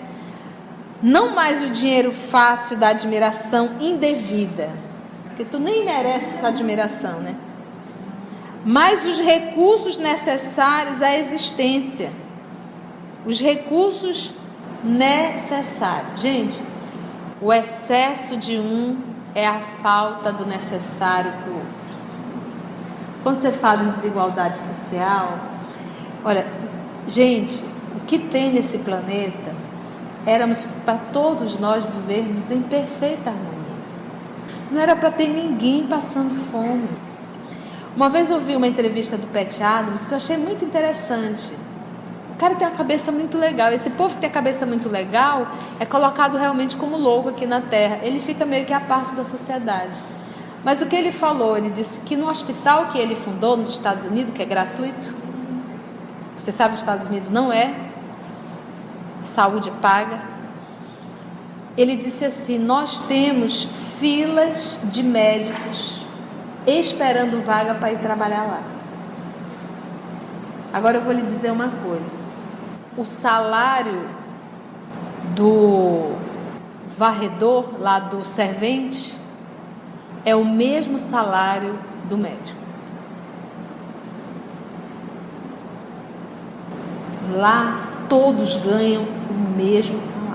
Não 1.03 1.35
mais 1.35 1.63
o 1.63 1.71
dinheiro 1.71 2.13
fácil 2.13 2.77
da 2.77 2.89
admiração 2.89 3.71
indevida, 3.81 4.71
porque 5.25 5.45
tu 5.45 5.59
nem 5.59 5.85
merece 5.85 6.35
essa 6.37 6.49
admiração, 6.49 7.21
né? 7.21 7.35
Mas 8.65 9.07
os 9.07 9.19
recursos 9.19 9.97
necessários 9.97 11.01
à 11.01 11.17
existência 11.17 12.11
os 13.25 13.41
recursos 13.41 14.33
necessários. 14.83 16.21
Gente, 16.21 16.63
o 17.41 17.53
excesso 17.53 18.37
de 18.37 18.59
um 18.59 18.99
é 19.35 19.47
a 19.47 19.61
falta 19.61 20.33
do 20.33 20.45
necessário 20.45 21.33
para 21.33 21.51
o 21.51 21.55
outro. 21.55 21.91
Quando 23.23 23.41
você 23.41 23.53
fala 23.53 23.85
em 23.85 23.91
desigualdade 23.91 24.59
social, 24.59 25.39
olha, 26.25 26.47
gente, 27.07 27.65
o 27.97 28.01
que 28.01 28.19
tem 28.19 28.53
nesse 28.53 28.79
planeta 28.79 29.55
éramos 30.27 30.67
para 30.85 30.99
todos 30.99 31.59
nós 31.59 31.85
vivermos 31.85 32.51
em 32.51 32.61
perfeita 32.61 33.31
harmonia. 33.31 33.59
Não 34.71 34.81
era 34.81 34.95
para 34.95 35.11
ter 35.11 35.29
ninguém 35.29 35.87
passando 35.87 36.35
fome. 36.51 36.89
Uma 37.97 38.11
vez 38.11 38.31
eu 38.31 38.39
vi 38.39 38.55
uma 38.55 38.67
entrevista 38.67 39.17
do 39.17 39.27
Pat 39.29 39.61
Adams 39.61 40.03
que 40.03 40.13
eu 40.13 40.17
achei 40.17 40.37
muito 40.37 40.65
interessante 40.65 41.53
cara 42.41 42.55
tem 42.55 42.67
a 42.67 42.71
cabeça 42.71 43.13
muito 43.13 43.37
legal. 43.37 43.71
Esse 43.71 43.91
povo 43.91 44.15
que 44.15 44.21
tem 44.23 44.31
a 44.31 44.33
cabeça 44.33 44.65
muito 44.65 44.89
legal 44.89 45.47
é 45.79 45.85
colocado 45.85 46.39
realmente 46.39 46.75
como 46.75 46.97
louco 46.97 47.29
aqui 47.29 47.45
na 47.45 47.61
Terra. 47.61 47.99
Ele 48.03 48.19
fica 48.19 48.47
meio 48.47 48.65
que 48.65 48.73
a 48.73 48.81
parte 48.81 49.15
da 49.15 49.27
sociedade. 49.27 49.93
Mas 50.65 50.81
o 50.81 50.87
que 50.87 50.97
ele 50.97 51.13
falou? 51.13 51.59
Ele 51.59 51.69
disse 51.69 52.01
que 52.01 52.17
no 52.17 52.31
hospital 52.31 52.87
que 52.87 52.99
ele 52.99 53.15
fundou 53.15 53.59
nos 53.59 53.69
Estados 53.69 54.07
Unidos, 54.07 54.33
que 54.33 54.43
é 54.43 54.47
gratuito, 54.47 55.15
você 56.35 56.51
sabe, 56.51 56.75
os 56.75 56.81
Estados 56.81 57.09
Unidos 57.09 57.29
não 57.29 57.53
é, 57.53 57.75
saúde 59.23 59.71
paga. 59.83 60.23
Ele 61.77 61.95
disse 61.97 62.25
assim: 62.25 62.59
Nós 62.59 63.01
temos 63.07 63.65
filas 63.99 64.81
de 64.85 65.03
médicos 65.03 66.01
esperando 66.67 67.45
vaga 67.45 67.75
para 67.75 67.93
ir 67.93 67.99
trabalhar 67.99 68.45
lá. 68.45 68.63
Agora 70.73 70.97
eu 70.97 71.03
vou 71.03 71.13
lhe 71.13 71.23
dizer 71.23 71.51
uma 71.51 71.69
coisa 71.69 72.20
o 73.01 73.05
salário 73.07 74.07
do 75.35 76.13
varredor, 76.99 77.81
lá 77.81 77.99
do 77.99 78.23
servente, 78.27 79.19
é 80.23 80.37
o 80.37 80.45
mesmo 80.45 80.99
salário 80.99 81.79
do 82.11 82.19
médico. 82.19 82.61
Lá 87.33 87.89
todos 88.07 88.57
ganham 88.57 89.03
o 89.03 89.57
mesmo 89.57 90.03
salário. 90.03 90.31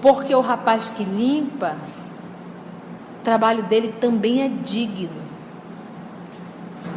Porque 0.00 0.32
o 0.34 0.40
rapaz 0.40 0.88
que 0.88 1.02
limpa, 1.02 1.74
o 3.18 3.24
trabalho 3.24 3.64
dele 3.64 3.88
também 4.00 4.42
é 4.42 4.48
digno. 4.48 5.22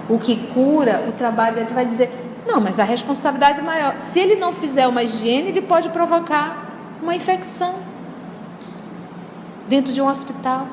o 0.08 0.20
que 0.20 0.36
cura, 0.53 1.05
o 1.08 1.12
trabalho 1.13 1.55
dele 1.55 1.74
vai 1.74 1.86
dizer: 1.88 2.25
não, 2.46 2.62
mas 2.62 2.80
a 2.80 2.84
responsabilidade 2.84 3.60
é 3.60 3.64
maior. 3.64 4.00
Se 4.00 4.20
ele 4.20 4.36
não 4.36 4.54
fizer 4.54 4.88
uma 4.88 5.04
higiene, 5.04 5.50
ele 5.50 5.62
pode 5.62 5.90
provocar 5.90 6.66
uma 7.02 7.16
infecção 7.16 7.75
dentro 9.68 9.92
de 9.92 10.02
um 10.02 10.08
hospital. 10.08 10.68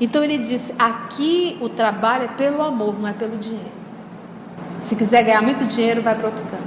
Então 0.00 0.22
ele 0.22 0.38
disse: 0.38 0.74
aqui 0.78 1.58
o 1.60 1.68
trabalho 1.68 2.24
é 2.24 2.28
pelo 2.28 2.62
amor, 2.62 2.98
não 2.98 3.08
é 3.08 3.12
pelo 3.12 3.36
dinheiro. 3.36 3.78
Se 4.80 4.94
quiser 4.94 5.24
ganhar 5.24 5.42
muito 5.42 5.64
dinheiro, 5.64 6.00
vai 6.00 6.14
para 6.14 6.26
outro 6.26 6.44
canto. 6.44 6.62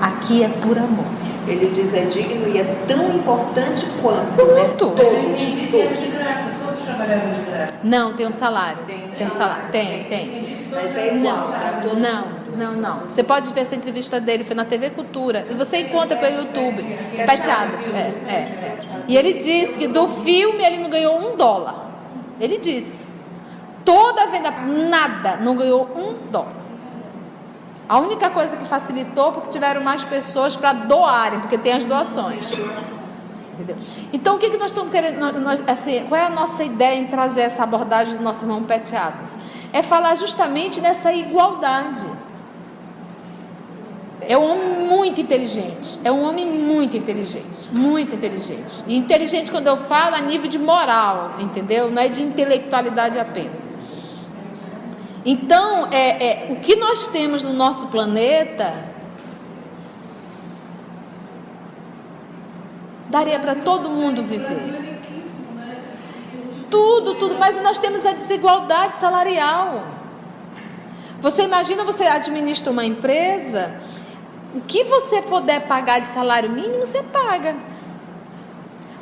Aqui 0.00 0.42
é 0.42 0.48
por 0.48 0.76
amor. 0.76 1.04
Ele 1.46 1.70
diz 1.72 1.94
é 1.94 2.04
digno 2.04 2.48
e 2.48 2.58
é 2.58 2.84
tão 2.86 3.10
importante 3.10 3.86
quanto. 4.02 4.34
Quanto? 4.34 4.54
Né? 4.54 4.72
Todos, 4.76 5.04
todos. 5.70 6.00
de 6.00 6.08
graça, 6.08 6.54
todos 6.64 6.82
trabalharam 6.82 7.32
de 7.32 7.50
graça. 7.50 7.74
Não, 7.84 8.12
tem 8.14 8.26
um 8.26 8.32
salário. 8.32 8.78
Tem 8.86 9.26
um 9.26 9.30
salário. 9.30 9.64
Tem, 9.70 10.04
tem. 10.04 10.66
Mas 10.70 10.96
é 10.96 11.14
igual 11.14 11.36
Não, 11.36 11.50
para 11.50 11.80
todos. 11.82 11.98
não, 11.98 12.24
não, 12.56 12.72
não. 12.74 13.00
Você 13.08 13.22
pode 13.22 13.52
ver 13.52 13.60
essa 13.60 13.74
entrevista 13.74 14.20
dele, 14.20 14.44
foi 14.44 14.54
na 14.54 14.64
TV 14.64 14.90
Cultura. 14.90 15.46
E 15.50 15.54
você 15.54 15.78
encontra 15.78 16.16
pelo 16.16 16.38
YouTube. 16.38 16.82
Peteadas. 17.26 17.86
É, 17.94 18.12
é, 18.28 18.32
é. 18.32 18.78
E 19.08 19.16
ele 19.16 19.34
disse 19.34 19.78
que 19.78 19.86
do 19.88 20.06
filme 20.08 20.62
ele 20.64 20.78
não 20.78 20.90
ganhou 20.90 21.18
um 21.18 21.36
dólar. 21.36 21.74
Ele 22.40 22.58
disse. 22.58 23.06
Toda 23.84 24.22
a 24.22 24.26
venda, 24.26 24.50
nada, 24.50 25.36
não 25.36 25.56
ganhou 25.56 25.88
um 25.96 26.30
dólar. 26.30 26.52
A 27.88 27.98
única 27.98 28.30
coisa 28.30 28.56
que 28.56 28.64
facilitou 28.66 29.32
porque 29.32 29.50
tiveram 29.50 29.82
mais 29.82 30.04
pessoas 30.04 30.54
para 30.54 30.72
doarem, 30.72 31.40
porque 31.40 31.58
tem 31.58 31.72
as 31.72 31.84
doações. 31.84 32.52
Entendeu? 33.54 33.76
Então, 34.12 34.36
o 34.36 34.38
que, 34.38 34.48
que 34.48 34.56
nós 34.56 34.68
estamos 34.70 34.92
querendo? 34.92 35.18
nós- 35.40 35.60
assim, 35.66 36.04
qual 36.08 36.20
é 36.20 36.24
a 36.26 36.30
nossa 36.30 36.62
ideia 36.62 36.98
em 36.98 37.08
trazer 37.08 37.40
essa 37.42 37.64
abordagem 37.64 38.16
do 38.16 38.22
nosso 38.22 38.44
irmão 38.44 38.62
Pet 38.62 38.94
Adams? 38.94 39.32
É 39.72 39.82
falar 39.82 40.14
justamente 40.14 40.80
nessa 40.80 41.12
igualdade. 41.12 42.06
É 44.30 44.38
um 44.38 44.44
homem 44.44 44.86
muito 44.86 45.20
inteligente. 45.20 45.98
É 46.04 46.12
um 46.12 46.22
homem 46.22 46.46
muito 46.46 46.96
inteligente. 46.96 47.68
Muito 47.72 48.14
inteligente. 48.14 48.84
E 48.86 48.96
inteligente, 48.96 49.50
quando 49.50 49.66
eu 49.66 49.76
falo, 49.76 50.14
a 50.14 50.20
nível 50.20 50.48
de 50.48 50.56
moral, 50.56 51.34
entendeu? 51.40 51.90
Não 51.90 52.00
é 52.00 52.06
de 52.06 52.22
intelectualidade 52.22 53.18
apenas. 53.18 53.64
Então, 55.26 55.88
é, 55.90 56.26
é, 56.26 56.52
o 56.52 56.60
que 56.60 56.76
nós 56.76 57.08
temos 57.08 57.42
no 57.42 57.52
nosso 57.52 57.88
planeta 57.88 58.72
daria 63.08 63.40
para 63.40 63.56
todo 63.56 63.90
mundo 63.90 64.22
viver. 64.22 65.02
Tudo, 66.70 67.16
tudo, 67.16 67.36
mas 67.36 67.60
nós 67.60 67.78
temos 67.78 68.06
a 68.06 68.12
desigualdade 68.12 68.94
salarial. 68.94 69.88
Você 71.20 71.42
imagina 71.42 71.82
você 71.82 72.04
administra 72.04 72.70
uma 72.70 72.84
empresa, 72.84 73.74
o 74.54 74.60
que 74.60 74.84
você 74.84 75.22
puder 75.22 75.66
pagar 75.66 76.00
de 76.00 76.12
salário 76.12 76.50
mínimo, 76.50 76.84
você 76.84 77.02
paga. 77.02 77.56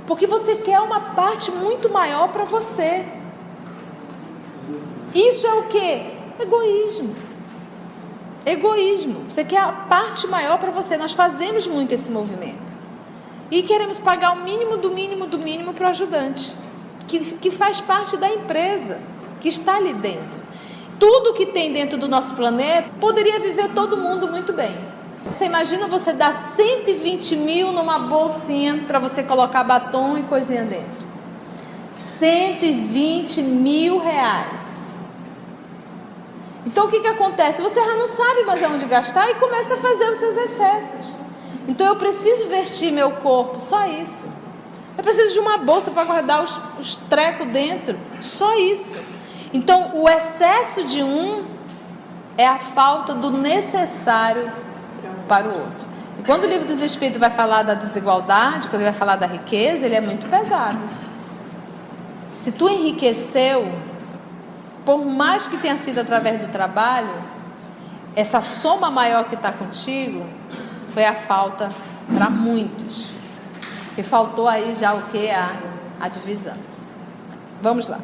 Porque 0.07 0.27
você 0.27 0.57
quer 0.57 0.81
uma 0.81 1.01
parte 1.01 1.51
muito 1.51 1.89
maior 1.91 2.29
para 2.29 2.45
você. 2.45 3.05
Isso 5.15 5.47
é 5.47 5.55
o 5.55 5.65
que? 5.65 6.07
Egoísmo. 6.41 7.15
Egoísmo. 8.45 9.25
Você 9.29 9.45
quer 9.45 9.61
a 9.61 9.73
parte 9.73 10.27
maior 10.27 10.59
para 10.59 10.71
você. 10.71 10.97
Nós 10.97 11.13
fazemos 11.13 11.67
muito 11.67 11.93
esse 11.93 12.11
movimento. 12.11 12.69
E 13.51 13.63
queremos 13.63 13.99
pagar 13.99 14.33
o 14.33 14.43
mínimo 14.43 14.77
do 14.77 14.91
mínimo 14.91 15.27
do 15.27 15.39
mínimo 15.39 15.73
para 15.73 15.87
o 15.87 15.91
ajudante, 15.91 16.55
que, 17.07 17.19
que 17.37 17.51
faz 17.51 17.81
parte 17.81 18.15
da 18.19 18.29
empresa, 18.29 18.99
que 19.41 19.49
está 19.49 19.77
ali 19.77 19.95
dentro. 19.95 20.39
Tudo 20.99 21.33
que 21.33 21.47
tem 21.47 21.73
dentro 21.73 21.97
do 21.97 22.09
nosso 22.09 22.35
planeta 22.35 22.91
poderia 23.01 23.41
viver 23.41 23.71
todo 23.71 23.97
mundo 23.97 24.29
muito 24.29 24.53
bem. 24.53 24.75
Você 25.31 25.45
imagina 25.45 25.87
você 25.87 26.13
dar 26.13 26.33
120 26.33 27.37
mil 27.37 27.73
numa 27.73 27.99
bolsinha 27.99 28.85
para 28.87 28.99
você 28.99 29.23
colocar 29.23 29.63
batom 29.63 30.17
e 30.19 30.23
coisinha 30.23 30.65
dentro. 30.65 31.07
120 32.19 33.43
mil 33.43 33.99
reais. 33.99 34.69
Então 36.67 36.87
o 36.87 36.91
que, 36.91 37.01
que 37.01 37.07
acontece? 37.07 37.63
Você 37.63 37.81
já 37.81 37.95
não 37.95 38.09
sabe 38.09 38.45
mais 38.45 38.63
onde 38.63 38.85
gastar 38.87 39.31
e 39.31 39.35
começa 39.35 39.75
a 39.75 39.77
fazer 39.77 40.11
os 40.11 40.19
seus 40.19 40.37
excessos. 40.37 41.19
Então 41.67 41.87
eu 41.87 41.97
preciso 41.97 42.49
vestir 42.49 42.91
meu 42.91 43.13
corpo, 43.13 43.61
só 43.61 43.87
isso. 43.87 44.27
Eu 44.97 45.05
preciso 45.05 45.33
de 45.33 45.39
uma 45.39 45.59
bolsa 45.59 45.91
para 45.91 46.05
guardar 46.05 46.43
os, 46.43 46.59
os 46.81 46.97
trecos 47.09 47.47
dentro, 47.49 47.97
só 48.21 48.59
isso. 48.59 48.97
Então 49.53 49.93
o 49.95 50.09
excesso 50.09 50.83
de 50.85 51.03
um 51.03 51.45
é 52.37 52.47
a 52.47 52.59
falta 52.59 53.15
do 53.15 53.31
necessário 53.31 54.53
para 55.29 55.47
o 55.47 55.53
outro. 55.53 55.87
E 56.19 56.23
quando 56.25 56.45
o 56.45 56.47
livro 56.49 56.67
dos 56.67 56.81
Espíritos 56.81 57.21
vai 57.21 57.31
falar 57.31 57.63
da 57.63 57.75
desigualdade, 57.75 58.67
quando 58.69 58.83
ele 58.83 58.91
vai 58.91 58.99
falar 58.99 59.17
da 59.17 59.27
riqueza, 59.27 59.87
ele 59.87 59.95
é 59.95 60.01
muito 60.01 60.27
pesado. 60.29 60.79
Se 62.41 62.51
tu 62.51 62.69
enriqueceu, 62.69 63.71
por 64.85 65.05
mais 65.05 65.47
que 65.47 65.57
tenha 65.59 65.77
sido 65.77 66.01
através 66.01 66.41
do 66.41 66.49
trabalho, 66.49 67.15
essa 68.17 68.41
soma 68.41 68.91
maior 68.91 69.25
que 69.25 69.35
está 69.35 69.53
contigo 69.53 70.27
foi 70.93 71.05
a 71.05 71.15
falta 71.15 71.69
para 72.13 72.31
muitos. 72.31 73.11
Que 73.95 74.03
faltou 74.03 74.49
aí 74.49 74.75
já 74.75 74.95
o 74.95 75.03
que? 75.03 75.31
A, 75.31 75.53
a 76.01 76.09
divisão. 76.09 76.57
Vamos 77.61 77.87
lá. 77.87 77.99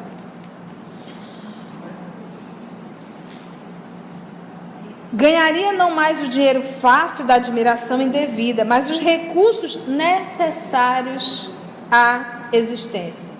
Ganharia 5.13 5.71
não 5.71 5.91
mais 5.91 6.21
o 6.21 6.27
dinheiro 6.27 6.61
fácil 6.61 7.25
da 7.25 7.35
admiração 7.35 8.01
indevida, 8.01 8.65
mas 8.65 8.89
os 8.89 8.99
recursos 8.99 9.87
necessários 9.87 11.49
à 11.91 12.47
existência. 12.51 13.33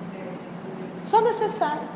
Só 1.04 1.22
necessário 1.22 1.96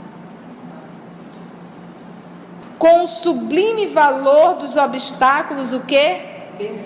com 2.79 3.03
o 3.03 3.07
sublime 3.07 3.87
valor 3.87 4.55
dos 4.55 4.77
obstáculos 4.77 5.73
o 5.73 5.81
que? 5.81 6.21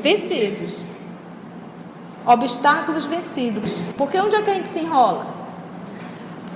Vencidos. 0.02 0.78
Obstáculos 2.26 3.06
vencidos. 3.06 3.72
Porque 3.96 4.18
onde 4.20 4.36
é 4.36 4.42
que 4.42 4.50
a 4.50 4.56
gente 4.56 4.68
se 4.68 4.80
enrola? 4.80 5.28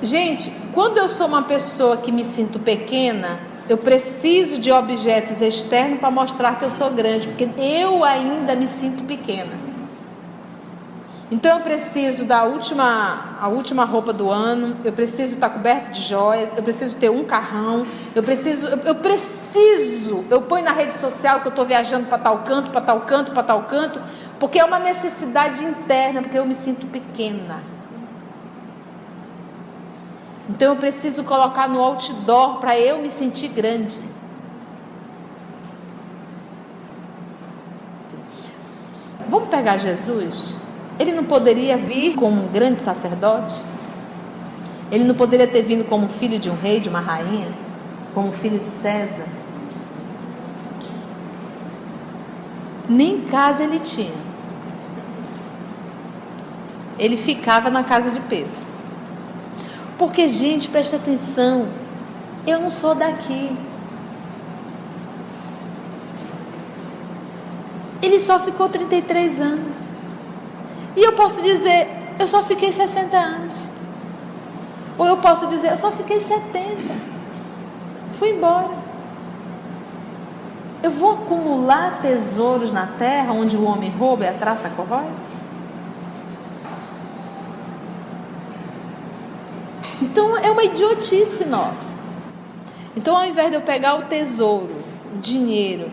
Gente, 0.01 0.51
quando 0.73 0.97
eu 0.97 1.07
sou 1.07 1.27
uma 1.27 1.43
pessoa 1.43 1.97
que 1.97 2.11
me 2.11 2.23
sinto 2.23 2.59
pequena, 2.59 3.39
eu 3.69 3.77
preciso 3.77 4.59
de 4.59 4.71
objetos 4.71 5.41
externos 5.41 5.99
para 5.99 6.09
mostrar 6.09 6.57
que 6.57 6.65
eu 6.65 6.71
sou 6.71 6.89
grande, 6.91 7.27
porque 7.27 7.49
eu 7.57 8.03
ainda 8.03 8.55
me 8.55 8.67
sinto 8.67 9.03
pequena. 9.03 9.67
Então 11.29 11.57
eu 11.57 11.63
preciso 11.63 12.23
da 12.23 12.45
última, 12.45 13.37
a 13.41 13.49
última 13.49 13.83
roupa 13.83 14.13
do 14.13 14.31
ano, 14.31 14.77
eu 14.85 14.93
preciso 14.93 15.33
estar 15.33 15.49
coberto 15.49 15.91
de 15.91 16.01
joias, 16.01 16.49
eu 16.55 16.63
preciso 16.63 16.95
ter 16.95 17.09
um 17.09 17.25
carrão, 17.25 17.85
eu 18.15 18.23
preciso, 18.23 18.67
eu, 18.67 18.77
eu 18.77 18.95
preciso, 18.95 20.23
eu 20.29 20.41
ponho 20.43 20.63
na 20.63 20.71
rede 20.71 20.95
social 20.95 21.41
que 21.41 21.47
eu 21.47 21.49
estou 21.49 21.65
viajando 21.65 22.05
para 22.05 22.17
tal 22.17 22.39
canto, 22.39 22.71
para 22.71 22.79
tal 22.79 23.01
canto, 23.01 23.31
para 23.31 23.43
tal 23.43 23.63
canto, 23.63 23.99
porque 24.39 24.57
é 24.57 24.63
uma 24.63 24.79
necessidade 24.79 25.65
interna, 25.65 26.21
porque 26.21 26.39
eu 26.39 26.45
me 26.45 26.55
sinto 26.55 26.87
pequena. 26.87 27.61
Então 30.49 30.73
eu 30.73 30.75
preciso 30.77 31.23
colocar 31.23 31.67
no 31.67 31.81
outdoor 31.81 32.57
para 32.57 32.79
eu 32.79 32.99
me 32.99 33.09
sentir 33.09 33.49
grande. 33.49 33.99
Vamos 39.29 39.49
pegar 39.49 39.77
Jesus? 39.77 40.55
Ele 40.97 41.11
não 41.11 41.25
poderia 41.25 41.77
vir 41.77 42.15
como 42.15 42.43
um 42.43 42.47
grande 42.47 42.79
sacerdote? 42.79 43.61
Ele 44.89 45.03
não 45.03 45.15
poderia 45.15 45.47
ter 45.47 45.61
vindo 45.63 45.83
como 45.83 46.07
filho 46.07 46.39
de 46.39 46.49
um 46.49 46.55
rei, 46.55 46.79
de 46.79 46.87
uma 46.87 47.01
rainha? 47.01 47.51
Como 48.13 48.31
filho 48.31 48.57
de 48.57 48.67
César? 48.67 49.27
Nem 52.87 53.21
casa 53.21 53.63
ele 53.63 53.79
tinha. 53.79 54.15
Ele 56.97 57.17
ficava 57.17 57.69
na 57.69 57.83
casa 57.83 58.11
de 58.11 58.19
Pedro. 58.21 58.66
Porque, 59.97 60.27
gente, 60.27 60.67
presta 60.67 60.97
atenção. 60.97 61.67
Eu 62.45 62.59
não 62.59 62.69
sou 62.69 62.93
daqui. 62.93 63.57
Ele 68.01 68.19
só 68.19 68.39
ficou 68.39 68.69
33 68.69 69.41
anos. 69.41 69.75
E 70.95 71.01
eu 71.01 71.13
posso 71.13 71.41
dizer, 71.41 71.89
eu 72.19 72.27
só 72.27 72.41
fiquei 72.43 72.71
60 72.71 73.17
anos. 73.17 73.69
Ou 74.97 75.05
eu 75.05 75.17
posso 75.17 75.47
dizer, 75.47 75.71
eu 75.71 75.77
só 75.77 75.91
fiquei 75.91 76.21
70. 76.21 76.77
Fui 78.13 78.29
embora. 78.29 78.69
Eu 80.81 80.91
vou 80.91 81.13
acumular 81.13 81.99
tesouros 82.01 82.71
na 82.71 82.87
terra 82.87 83.33
onde 83.33 83.57
o 83.57 83.63
homem 83.63 83.89
rouba 83.91 84.25
e 84.25 84.27
a 84.27 84.33
traça 84.33 84.69
corrói? 84.69 85.05
Então 90.01 90.37
é 90.37 90.49
uma 90.49 90.63
idiotice 90.63 91.45
nossa. 91.45 91.97
Então, 92.95 93.15
ao 93.15 93.25
invés 93.25 93.49
de 93.49 93.55
eu 93.55 93.61
pegar 93.61 93.95
o 93.95 94.03
tesouro, 94.03 94.75
dinheiro, 95.21 95.91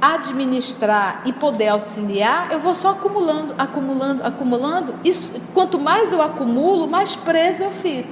administrar 0.00 1.22
e 1.24 1.32
poder 1.32 1.68
auxiliar, 1.68 2.52
eu 2.52 2.60
vou 2.60 2.74
só 2.74 2.90
acumulando, 2.90 3.54
acumulando, 3.58 4.24
acumulando. 4.24 4.94
Isso, 5.04 5.40
quanto 5.52 5.78
mais 5.78 6.12
eu 6.12 6.22
acumulo, 6.22 6.86
mais 6.86 7.16
presa 7.16 7.64
eu 7.64 7.72
fico. 7.72 8.08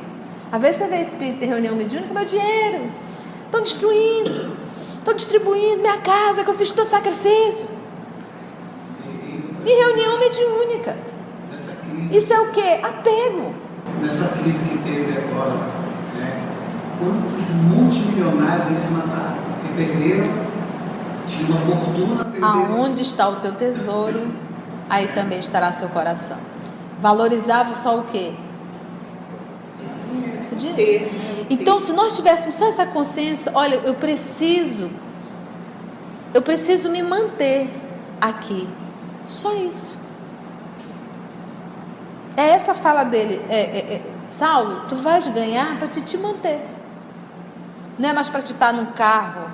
Às 0.50 0.61
vezes 0.61 0.78
você 0.78 0.87
vê 0.88 1.02
espírito 1.02 1.44
em 1.44 1.46
reunião 1.46 1.76
mediúnica, 1.76 2.12
meu 2.12 2.24
dinheiro, 2.24 2.90
estão 3.44 3.62
destruindo, 3.62 4.57
estão 4.98 5.14
distribuindo 5.14 5.80
minha 5.80 5.98
casa 5.98 6.42
que 6.42 6.50
eu 6.50 6.54
fiz 6.54 6.72
tanto 6.72 6.90
sacrifício. 6.90 7.66
Em 9.66 9.78
reunião 9.78 10.18
mediúnica. 10.18 10.96
Isso 12.11 12.33
é 12.33 12.40
o 12.40 12.50
que? 12.50 12.61
Apego. 12.61 13.63
Nessa 14.04 14.28
crise 14.36 14.68
que 14.68 14.78
teve 14.82 15.16
agora, 15.16 15.54
né, 16.14 16.42
quantos 16.98 17.48
multimilionários 17.48 18.66
aí 18.66 18.76
se 18.76 18.92
mataram? 18.92 19.38
Porque 19.62 19.74
perderam, 19.74 20.30
tinha 21.26 21.48
uma 21.48 21.58
fortuna, 21.60 22.24
perderam. 22.26 22.46
Aonde 22.46 23.00
está 23.00 23.26
o 23.30 23.36
teu 23.36 23.54
tesouro, 23.54 24.30
aí 24.90 25.08
também 25.08 25.38
estará 25.38 25.72
seu 25.72 25.88
coração. 25.88 26.36
Valorizava 27.00 27.74
só 27.74 27.96
o 27.96 28.04
quê? 28.04 28.34
O 30.52 30.54
dinheiro. 30.54 31.10
Então, 31.48 31.80
se 31.80 31.94
nós 31.94 32.14
tivéssemos 32.14 32.56
só 32.56 32.68
essa 32.68 32.84
consciência, 32.84 33.50
olha, 33.54 33.76
eu 33.76 33.94
preciso, 33.94 34.90
eu 36.34 36.42
preciso 36.42 36.90
me 36.90 37.02
manter 37.02 37.70
aqui. 38.20 38.68
Só 39.26 39.54
isso. 39.54 39.96
É 42.36 42.50
essa 42.50 42.74
fala 42.74 43.04
dele. 43.04 43.40
É, 43.48 43.60
é, 43.60 43.78
é, 43.94 44.02
Saulo, 44.30 44.82
tu 44.88 44.96
vais 44.96 45.26
ganhar 45.28 45.78
para 45.78 45.88
te, 45.88 46.00
te 46.00 46.18
manter. 46.18 46.60
Não 47.98 48.08
é 48.08 48.12
mais 48.12 48.28
para 48.28 48.42
te 48.42 48.52
estar 48.52 48.72
num 48.72 48.86
carro, 48.86 49.48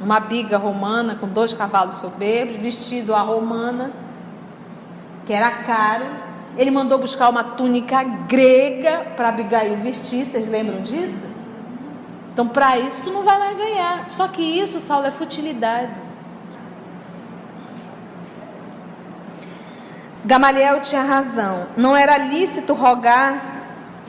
numa 0.00 0.18
biga 0.18 0.58
romana 0.58 1.14
com 1.14 1.28
dois 1.28 1.54
cavalos 1.54 1.94
soberbos, 1.96 2.56
vestido 2.56 3.14
à 3.14 3.20
romana, 3.20 3.92
que 5.24 5.32
era 5.32 5.50
caro. 5.50 6.04
Ele 6.56 6.70
mandou 6.70 6.98
buscar 6.98 7.28
uma 7.28 7.44
túnica 7.44 8.02
grega 8.02 9.12
para 9.16 9.28
Abigail 9.28 9.76
vestir. 9.76 10.24
Vocês 10.26 10.48
lembram 10.48 10.82
disso? 10.82 11.24
Então, 12.32 12.48
para 12.48 12.78
isso, 12.78 13.04
tu 13.04 13.10
não 13.12 13.22
vai 13.22 13.38
mais 13.38 13.56
ganhar. 13.56 14.10
Só 14.10 14.26
que 14.28 14.42
isso, 14.42 14.80
Saulo, 14.80 15.06
é 15.06 15.10
futilidade. 15.10 16.00
Gamaliel 20.26 20.80
tinha 20.80 21.02
razão. 21.02 21.68
Não 21.76 21.96
era 21.96 22.18
lícito 22.18 22.74
rogar 22.74 23.54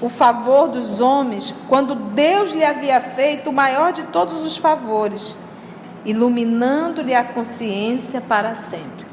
o 0.01 0.10
favor 0.10 0.67
dos 0.67 0.99
homens 0.99 1.53
quando 1.69 1.93
Deus 1.93 2.51
lhe 2.51 2.65
havia 2.65 2.99
feito 2.99 3.51
o 3.51 3.53
maior 3.53 3.93
de 3.93 4.01
todos 4.06 4.43
os 4.43 4.58
favores, 4.58 5.38
iluminando-lhe 6.03 7.13
a 7.13 7.23
consciência 7.23 8.19
para 8.19 8.56
sempre. 8.56 9.06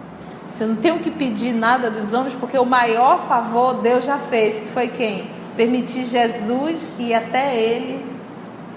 Você 0.48 0.64
não 0.64 0.76
tem 0.76 0.98
que 0.98 1.10
pedir 1.10 1.52
nada 1.52 1.90
dos 1.90 2.14
homens, 2.14 2.34
porque 2.34 2.56
o 2.58 2.64
maior 2.64 3.20
favor 3.20 3.74
Deus 3.82 4.04
já 4.04 4.16
fez, 4.16 4.58
que 4.60 4.68
foi 4.68 4.88
quem? 4.88 5.28
Permitir 5.56 6.06
Jesus 6.06 6.90
ir 6.98 7.12
até 7.12 7.54
ele 7.54 8.02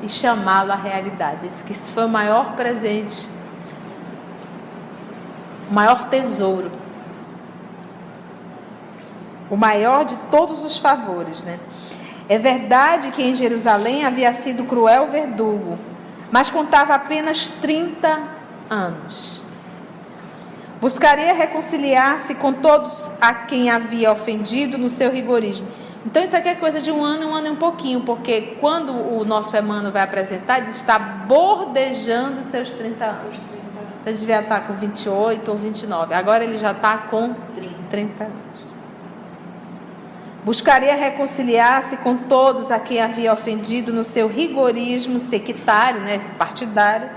e 0.03 0.09
chamá-lo 0.09 0.73
à 0.73 0.75
realidade. 0.75 1.45
Esse 1.45 1.63
que 1.63 1.73
foi 1.73 2.03
o 2.03 2.09
maior 2.09 2.55
presente, 2.57 3.29
o 5.69 5.73
maior 5.73 6.09
tesouro 6.09 6.86
o 9.49 9.55
maior 9.55 10.05
de 10.05 10.15
todos 10.31 10.63
os 10.63 10.77
favores, 10.77 11.43
né? 11.43 11.59
É 12.29 12.37
verdade 12.37 13.11
que 13.11 13.23
em 13.23 13.35
Jerusalém 13.35 14.05
havia 14.05 14.33
sido 14.33 14.65
cruel 14.65 15.07
verdugo, 15.07 15.77
mas 16.29 16.49
contava 16.49 16.93
apenas 16.93 17.47
30 17.61 18.21
anos. 18.69 19.41
Buscaria 20.81 21.33
reconciliar-se 21.33 22.35
com 22.35 22.53
todos 22.53 23.09
a 23.19 23.33
quem 23.33 23.69
havia 23.69 24.11
ofendido 24.11 24.77
no 24.77 24.89
seu 24.89 25.11
rigorismo. 25.11 25.67
Então, 26.05 26.23
isso 26.23 26.35
aqui 26.35 26.49
é 26.49 26.55
coisa 26.55 26.79
de 26.79 26.91
um 26.91 27.03
ano, 27.03 27.29
um 27.29 27.35
ano 27.35 27.47
e 27.47 27.49
um 27.49 27.55
pouquinho, 27.55 28.01
porque 28.01 28.55
quando 28.59 28.93
o 28.93 29.25
nosso 29.25 29.57
Emmanuel 29.57 29.91
vai 29.91 30.03
apresentar, 30.03 30.59
ele 30.59 30.69
está 30.69 30.99
bordejando 30.99 32.39
os 32.39 32.45
seus 32.45 32.71
30 32.73 33.05
anos. 33.05 33.41
Então, 33.41 33.83
ele 34.05 34.17
devia 34.17 34.39
estar 34.39 34.67
com 34.67 34.73
28 34.73 35.49
ou 35.49 35.57
29. 35.57 36.13
Agora 36.13 36.43
ele 36.43 36.57
já 36.59 36.71
está 36.71 36.97
com 36.97 37.33
30 37.89 38.23
anos. 38.23 38.46
Buscaria 40.47 40.95
reconciliar-se 40.95 41.97
com 41.97 42.15
todos 42.15 42.71
a 42.71 42.79
quem 42.79 43.01
havia 43.01 43.33
ofendido 43.33 43.91
no 43.91 44.05
seu 44.05 44.29
rigorismo 44.29 45.19
sectário, 45.19 45.99
né, 45.99 46.21
partidário. 46.37 47.09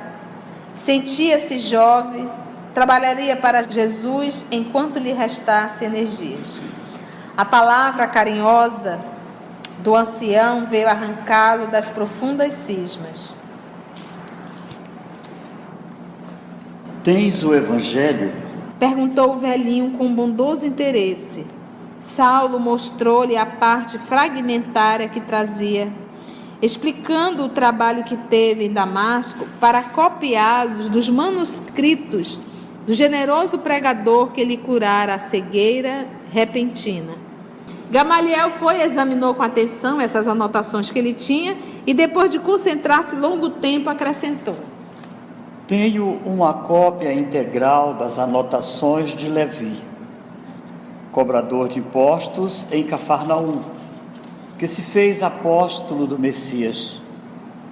Sentia-se 0.75 1.61
jovem, 1.61 2.29
trabalharia 2.75 3.37
para 3.37 3.63
Jesus 3.63 4.45
enquanto 4.51 4.99
lhe 4.99 5.13
restasse 5.13 5.85
energias. 5.85 6.61
A 7.37 7.45
palavra 7.45 8.09
carinhosa 8.09 8.99
do 9.79 9.95
ancião 9.95 10.67
veio 10.67 10.89
arrancá-lo 10.89 11.69
das 11.69 11.89
profundas 11.89 12.53
cismas. 12.55 13.33
Tens 17.05 17.45
o 17.45 17.55
Evangelho? 17.55 18.33
Perguntou 18.81 19.35
o 19.35 19.39
velhinho 19.39 19.93
com 19.93 20.13
bondoso 20.13 20.67
interesse. 20.67 21.47
Saulo 22.01 22.59
mostrou-lhe 22.59 23.37
a 23.37 23.45
parte 23.45 23.99
fragmentária 23.99 25.09
que 25.09 25.21
trazia, 25.21 25.93
explicando 26.63 27.45
o 27.45 27.49
trabalho 27.49 28.05
que 28.05 28.17
teve 28.17 28.65
em 28.65 28.73
Damasco 28.73 29.47
para 29.61 29.83
copiá-los 29.83 30.89
dos 30.89 31.11
manuscritos 31.11 32.41
do 32.87 32.95
generoso 32.95 33.59
pregador 33.59 34.31
que 34.31 34.43
lhe 34.43 34.57
curara 34.57 35.15
a 35.15 35.19
cegueira 35.19 36.07
repentina. 36.33 37.13
Gamaliel 37.91 38.51
foi 38.51 38.79
e 38.79 38.83
examinou 38.83 39.35
com 39.35 39.43
atenção 39.43 40.01
essas 40.01 40.27
anotações 40.27 40.91
que 40.91 40.99
ele 40.99 41.13
tinha 41.13 41.57
e, 41.87 41.93
depois 41.93 42.31
de 42.31 42.39
concentrar-se 42.39 43.15
longo 43.17 43.51
tempo, 43.51 43.91
acrescentou: 43.91 44.57
Tenho 45.67 46.19
uma 46.25 46.55
cópia 46.55 47.13
integral 47.13 47.95
das 47.95 48.19
anotações 48.19 49.11
de 49.11 49.29
Levi 49.29 49.90
cobrador 51.21 51.69
de 51.69 51.79
impostos 51.79 52.67
em 52.73 52.83
Cafarnaum, 52.83 53.61
que 54.59 54.67
se 54.67 54.81
fez 54.81 55.23
apóstolo 55.23 56.07
do 56.07 56.19
Messias. 56.19 56.99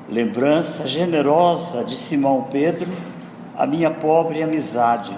Lembrança 0.07 0.87
generosa 0.87 1.83
de 1.83 1.97
Simão 1.97 2.47
Pedro, 2.51 2.91
a 3.57 3.65
minha 3.65 3.91
pobre 3.91 4.43
amizade. 4.43 5.17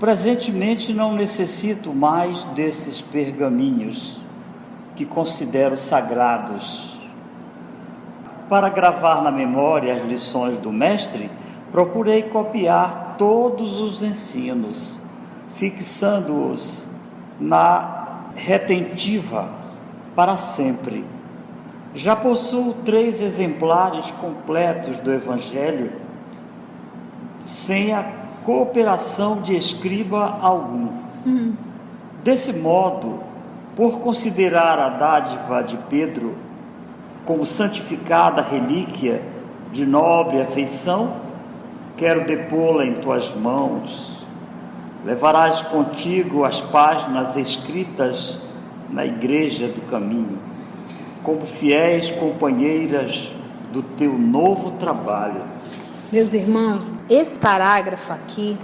Presentemente 0.00 0.92
não 0.92 1.14
necessito 1.14 1.94
mais 1.94 2.42
desses 2.46 3.00
pergaminhos 3.00 4.18
que 4.96 5.06
considero 5.06 5.76
sagrados. 5.76 6.98
Para 8.48 8.68
gravar 8.70 9.22
na 9.22 9.30
memória 9.30 9.94
as 9.94 10.02
lições 10.02 10.58
do 10.58 10.72
Mestre, 10.72 11.30
procurei 11.70 12.24
copiar 12.24 13.14
todos 13.16 13.80
os 13.80 14.02
ensinos, 14.02 14.98
fixando-os 15.54 16.92
na 17.44 18.30
retentiva 18.34 19.48
para 20.16 20.36
sempre. 20.36 21.04
Já 21.94 22.16
possuo 22.16 22.74
três 22.84 23.20
exemplares 23.20 24.10
completos 24.12 24.96
do 24.98 25.12
Evangelho 25.12 25.92
sem 27.44 27.92
a 27.92 28.02
cooperação 28.42 29.42
de 29.42 29.54
escriba 29.54 30.38
algum. 30.40 30.88
Uhum. 31.24 31.54
Desse 32.22 32.52
modo, 32.54 33.20
por 33.76 34.00
considerar 34.00 34.78
a 34.78 34.88
dádiva 34.88 35.62
de 35.62 35.76
Pedro 35.88 36.34
como 37.24 37.44
santificada 37.44 38.40
relíquia 38.40 39.22
de 39.72 39.84
nobre 39.84 40.40
afeição, 40.40 41.12
quero 41.96 42.24
depô-la 42.24 42.86
em 42.86 42.94
tuas 42.94 43.34
mãos 43.34 44.23
Levarás 45.04 45.60
contigo 45.60 46.44
as 46.44 46.60
páginas 46.60 47.36
escritas 47.36 48.40
na 48.88 49.04
igreja 49.04 49.68
do 49.68 49.82
caminho, 49.82 50.38
como 51.22 51.44
fiéis 51.44 52.10
companheiras 52.10 53.30
do 53.70 53.82
teu 53.82 54.16
novo 54.16 54.72
trabalho. 54.72 55.42
Meus 56.10 56.32
irmãos, 56.32 56.94
esse 57.10 57.38
parágrafo 57.38 58.12
aqui 58.14 58.56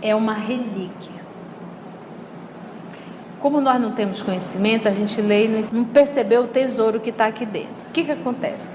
é 0.00 0.14
uma 0.14 0.32
relíquia. 0.32 1.16
Como 3.38 3.60
nós 3.60 3.78
não 3.78 3.92
temos 3.92 4.22
conhecimento, 4.22 4.88
a 4.88 4.90
gente 4.90 5.20
lê 5.20 5.46
e 5.46 5.68
não 5.70 5.84
percebeu 5.84 6.44
o 6.44 6.46
tesouro 6.46 6.98
que 6.98 7.10
está 7.10 7.26
aqui 7.26 7.44
dentro. 7.44 7.86
O 7.88 7.92
que, 7.92 8.04
que 8.04 8.12
acontece? 8.12 8.70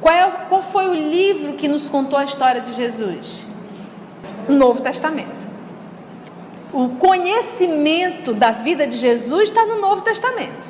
Qual, 0.00 0.14
é, 0.14 0.30
qual 0.48 0.62
foi 0.62 0.88
o 0.88 0.94
livro 0.94 1.54
que 1.54 1.68
nos 1.68 1.88
contou 1.88 2.18
a 2.18 2.24
história 2.24 2.60
de 2.62 2.72
Jesus? 2.72 3.44
Novo 4.52 4.80
Testamento. 4.80 5.46
O 6.72 6.90
conhecimento 6.90 8.34
da 8.34 8.50
vida 8.50 8.86
de 8.86 8.96
Jesus 8.96 9.44
está 9.44 9.64
no 9.64 9.80
Novo 9.80 10.02
Testamento. 10.02 10.66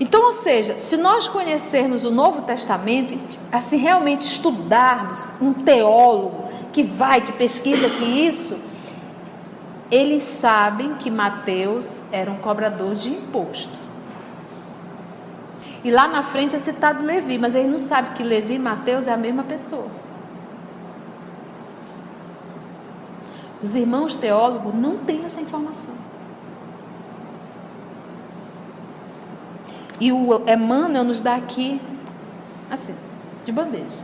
Então, 0.00 0.24
ou 0.26 0.32
seja, 0.32 0.78
se 0.78 0.96
nós 0.96 1.28
conhecermos 1.28 2.04
o 2.04 2.10
Novo 2.10 2.42
Testamento, 2.42 3.16
assim 3.52 3.76
realmente 3.76 4.26
estudarmos 4.26 5.26
um 5.40 5.52
teólogo 5.52 6.48
que 6.72 6.82
vai, 6.82 7.20
que 7.20 7.32
pesquisa 7.32 7.88
que 7.88 8.04
isso, 8.04 8.58
eles 9.90 10.22
sabem 10.22 10.94
que 10.94 11.10
Mateus 11.10 12.02
era 12.10 12.30
um 12.30 12.38
cobrador 12.38 12.94
de 12.94 13.10
imposto. 13.10 13.78
E 15.84 15.90
lá 15.90 16.08
na 16.08 16.22
frente 16.22 16.56
é 16.56 16.58
citado 16.58 17.04
Levi, 17.04 17.38
mas 17.38 17.54
eles 17.54 17.70
não 17.70 17.78
sabem 17.78 18.12
que 18.12 18.22
Levi 18.22 18.54
e 18.54 18.58
Mateus 18.58 19.06
é 19.06 19.12
a 19.12 19.16
mesma 19.16 19.42
pessoa. 19.42 19.86
Os 23.62 23.74
irmãos 23.74 24.14
teólogos 24.14 24.74
não 24.74 24.98
têm 24.98 25.24
essa 25.24 25.40
informação. 25.40 25.94
E 30.00 30.10
o 30.10 30.42
Emmanuel 30.48 31.04
nos 31.04 31.20
dá 31.20 31.36
aqui, 31.36 31.80
assim, 32.70 32.94
de 33.44 33.52
bandeja. 33.52 34.00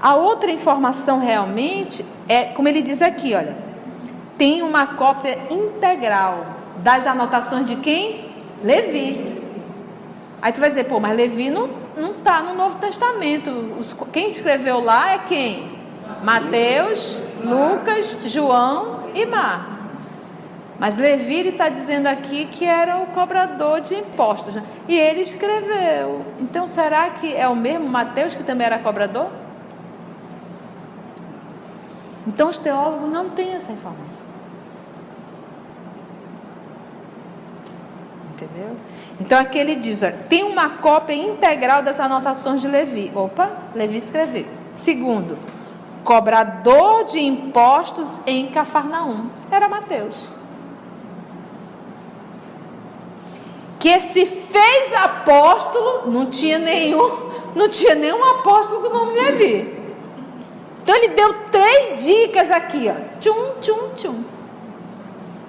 A 0.00 0.14
outra 0.14 0.50
informação 0.50 1.18
realmente 1.18 2.04
é, 2.28 2.44
como 2.46 2.68
ele 2.68 2.82
diz 2.82 3.02
aqui, 3.02 3.34
olha, 3.34 3.56
tem 4.36 4.62
uma 4.62 4.86
cópia 4.86 5.38
integral 5.50 6.46
das 6.78 7.06
anotações 7.06 7.66
de 7.66 7.76
quem? 7.76 8.32
Levi. 8.62 9.42
Aí 10.40 10.52
tu 10.52 10.60
vai 10.60 10.70
dizer, 10.70 10.84
pô, 10.84 10.98
mas 11.00 11.16
Levi 11.16 11.50
não 11.50 11.68
está 12.18 12.42
no 12.42 12.54
Novo 12.54 12.76
Testamento. 12.76 13.50
Os, 13.78 13.94
quem 14.12 14.28
escreveu 14.28 14.80
lá 14.80 15.12
é 15.14 15.18
quem? 15.18 15.72
Mateus, 16.22 17.18
Lucas, 17.44 18.18
João 18.26 19.10
e 19.14 19.26
Mar. 19.26 19.74
Mas 20.78 20.96
Levi 20.96 21.48
está 21.48 21.68
dizendo 21.68 22.08
aqui 22.08 22.46
que 22.46 22.64
era 22.64 22.98
o 22.98 23.06
cobrador 23.06 23.80
de 23.80 23.94
impostos. 23.94 24.54
Né? 24.54 24.62
E 24.88 24.98
ele 24.98 25.20
escreveu. 25.20 26.24
Então 26.40 26.66
será 26.66 27.10
que 27.10 27.34
é 27.34 27.48
o 27.48 27.54
mesmo 27.54 27.88
Mateus 27.88 28.34
que 28.34 28.42
também 28.42 28.66
era 28.66 28.78
cobrador? 28.78 29.28
Então 32.26 32.48
os 32.48 32.58
teólogos 32.58 33.10
não 33.10 33.28
têm 33.28 33.54
essa 33.54 33.70
informação. 33.70 34.26
Entendeu? 38.32 38.76
Então 39.20 39.38
aqui 39.38 39.58
ele 39.58 39.76
diz: 39.76 40.02
olha, 40.02 40.18
tem 40.28 40.42
uma 40.42 40.70
cópia 40.70 41.14
integral 41.14 41.82
das 41.82 42.00
anotações 42.00 42.60
de 42.60 42.66
Levi. 42.66 43.12
Opa, 43.14 43.50
Levi 43.74 43.98
escreveu. 43.98 44.46
Segundo, 44.72 45.38
cobrador 46.04 47.04
de 47.04 47.18
impostos 47.18 48.18
em 48.26 48.46
Cafarnaum. 48.46 49.26
Era 49.50 49.68
Mateus. 49.68 50.14
Que 53.80 54.00
se 54.00 54.24
fez 54.26 54.92
apóstolo, 54.94 56.10
não 56.10 56.26
tinha 56.26 56.58
nenhum, 56.58 57.30
não 57.54 57.68
tinha 57.68 57.94
nenhum 57.94 58.22
apóstolo 58.22 58.82
com 58.82 58.88
o 58.88 58.92
nome 58.92 59.14
Levi. 59.14 59.84
Então 60.82 60.94
ele 60.94 61.08
deu 61.08 61.34
três 61.50 62.04
dicas 62.04 62.50
aqui, 62.50 62.90
ó. 62.90 63.18
Tchum, 63.18 63.60
tchum, 63.60 63.88
tchum. 63.96 64.24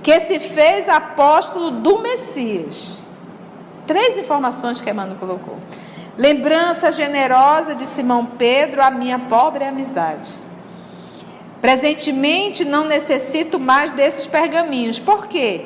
Que 0.02 0.20
se 0.22 0.40
fez 0.40 0.88
apóstolo 0.88 1.72
do 1.72 2.00
Messias. 2.00 2.98
Três 3.86 4.18
informações 4.18 4.82
que 4.82 4.90
Emmanuel 4.90 5.18
colocou. 5.20 5.58
Lembrança 6.18 6.92
generosa 6.92 7.76
de 7.76 7.86
Simão 7.86 8.26
Pedro, 8.26 8.82
a 8.82 8.90
minha 8.90 9.20
pobre 9.20 9.66
amizade. 9.66 10.45
Presentemente 11.62 12.64
não 12.64 12.86
necessito 12.86 13.60
mais 13.60 13.92
desses 13.92 14.28
pergaminhos. 14.28 15.00
Por 15.00 15.28
quê? 15.28 15.66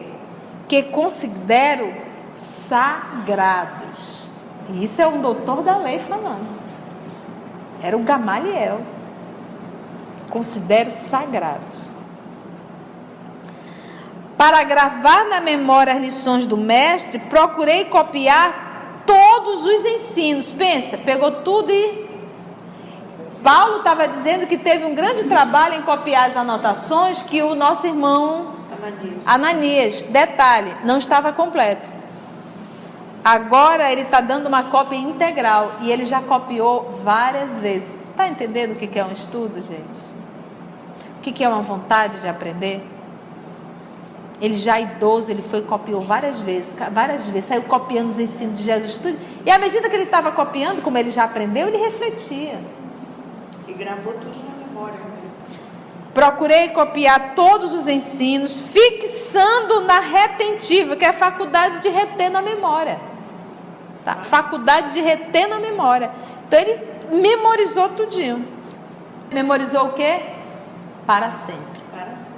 Que 0.67 0.83
considero 0.83 1.93
sagrados. 2.67 4.29
E 4.69 4.85
isso 4.85 5.01
é 5.01 5.07
um 5.07 5.21
doutor 5.21 5.63
da 5.63 5.77
lei 5.77 5.99
falando. 5.99 6.59
Era 7.81 7.97
o 7.97 8.01
Gamaliel 8.01 8.81
considero 10.29 10.91
sagrados. 10.91 11.89
Para 14.37 14.63
gravar 14.63 15.25
na 15.25 15.41
memória 15.41 15.93
as 15.93 16.01
lições 16.01 16.45
do 16.45 16.55
mestre, 16.55 17.19
procurei 17.19 17.85
copiar 17.85 19.03
todos 19.05 19.65
os 19.65 19.85
ensinos. 19.85 20.49
Pensa, 20.51 20.97
pegou 20.97 21.43
tudo 21.43 21.71
e. 21.71 22.08
Paulo 23.43 23.77
estava 23.77 24.07
dizendo 24.07 24.47
que 24.47 24.57
teve 24.57 24.85
um 24.85 24.93
grande 24.93 25.23
trabalho 25.23 25.75
em 25.75 25.81
copiar 25.81 26.29
as 26.29 26.37
anotações 26.37 27.21
que 27.21 27.41
o 27.41 27.55
nosso 27.55 27.87
irmão 27.87 28.53
Ananias, 28.79 29.21
Ananias 29.25 30.01
detalhe, 30.01 30.75
não 30.83 30.97
estava 30.97 31.31
completo. 31.31 31.89
Agora 33.23 33.91
ele 33.91 34.01
está 34.01 34.21
dando 34.21 34.47
uma 34.47 34.63
cópia 34.63 34.95
integral 34.95 35.73
e 35.81 35.91
ele 35.91 36.05
já 36.05 36.21
copiou 36.21 36.99
várias 37.03 37.59
vezes. 37.59 38.09
Está 38.09 38.27
entendendo 38.27 38.71
o 38.71 38.75
que 38.75 38.97
é 38.97 39.03
um 39.03 39.11
estudo, 39.11 39.61
gente? 39.61 40.19
O 41.17 41.21
que 41.21 41.43
é 41.43 41.49
uma 41.49 41.61
vontade 41.61 42.21
de 42.21 42.27
aprender? 42.27 42.81
Ele 44.41 44.55
já 44.55 44.79
idoso, 44.79 45.29
ele 45.29 45.41
foi 45.41 45.61
copiou 45.61 45.99
várias 45.99 46.39
vezes, 46.39 46.73
várias 46.93 47.27
vezes, 47.27 47.49
saiu 47.49 47.63
copiando 47.63 48.11
os 48.11 48.19
ensinos 48.19 48.57
de 48.57 48.63
Jesus. 48.63 48.97
Tudo, 48.97 49.17
e 49.45 49.51
à 49.51 49.59
medida 49.59 49.89
que 49.89 49.95
ele 49.95 50.03
estava 50.03 50.31
copiando, 50.31 50.81
como 50.81 50.97
ele 50.97 51.11
já 51.11 51.25
aprendeu, 51.25 51.67
ele 51.67 51.77
refletia. 51.77 52.57
Gravou 53.79 54.13
tudo 54.13 54.37
na 54.49 54.67
memória. 54.67 54.99
Procurei 56.13 56.67
copiar 56.69 57.33
todos 57.33 57.73
os 57.73 57.87
ensinos, 57.87 58.61
fixando 58.61 59.81
na 59.81 59.99
retentiva, 59.99 60.95
que 60.95 61.05
é 61.05 61.09
a 61.09 61.13
faculdade 61.13 61.79
de 61.79 61.89
reter 61.89 62.29
na 62.29 62.41
memória. 62.41 62.99
Tá? 64.05 64.17
Faculdade 64.23 64.93
de 64.93 65.01
reter 65.01 65.47
na 65.47 65.59
memória. 65.59 66.11
Então 66.47 66.59
ele 66.59 66.79
memorizou 67.09 67.89
tudinho. 67.89 68.45
Memorizou 69.31 69.85
o 69.85 69.93
quê? 69.93 70.37
para 71.09 71.31
sempre. 71.31 71.81
Para 71.91 72.19
sempre. 72.19 72.37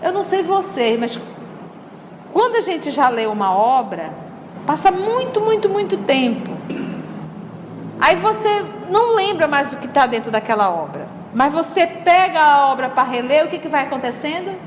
Eu 0.00 0.12
não 0.12 0.22
sei 0.22 0.40
vocês, 0.40 1.00
mas 1.00 1.18
quando 2.32 2.54
a 2.54 2.60
gente 2.60 2.92
já 2.92 3.08
lê 3.08 3.26
uma 3.26 3.52
obra, 3.52 4.12
passa 4.64 4.92
muito, 4.92 5.40
muito, 5.40 5.68
muito 5.68 5.96
tempo. 5.96 6.52
Aí 8.00 8.16
você 8.16 8.64
não 8.88 9.14
lembra 9.14 9.46
mais 9.46 9.72
o 9.72 9.76
que 9.76 9.86
está 9.86 10.06
dentro 10.06 10.30
daquela 10.30 10.70
obra. 10.70 11.06
Mas 11.34 11.52
você 11.52 11.86
pega 11.86 12.40
a 12.40 12.72
obra 12.72 12.88
para 12.88 13.02
reler, 13.02 13.44
o 13.44 13.48
que, 13.48 13.58
que 13.58 13.68
vai 13.68 13.84
acontecendo? 13.84 14.58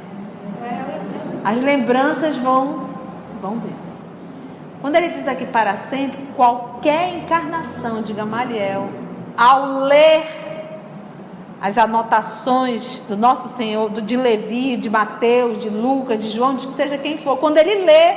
As 1.43 1.61
lembranças 1.61 2.37
vão, 2.37 2.89
vão 3.41 3.59
ver. 3.59 3.73
Quando 4.81 4.95
ele 4.95 5.09
diz 5.09 5.27
aqui 5.27 5.45
para 5.45 5.77
sempre, 5.89 6.17
qualquer 6.35 7.15
encarnação 7.15 8.01
de 8.01 8.13
Gamaliel 8.13 8.89
ao 9.35 9.65
ler 9.65 10.23
as 11.61 11.77
anotações 11.77 12.99
do 13.07 13.15
nosso 13.15 13.47
Senhor, 13.47 13.89
de 13.89 14.17
Levi, 14.17 14.75
de 14.75 14.89
Mateus, 14.89 15.59
de 15.59 15.69
Lucas, 15.69 16.19
de 16.19 16.29
João, 16.29 16.55
de 16.55 16.67
que 16.67 16.75
seja 16.75 16.97
quem 16.97 17.17
for, 17.17 17.37
quando 17.37 17.57
ele 17.57 17.85
lê, 17.85 18.15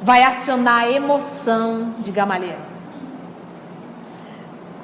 vai 0.00 0.22
acionar 0.22 0.84
a 0.84 0.90
emoção 0.90 1.94
de 1.98 2.12
Gamaliel. 2.12 2.75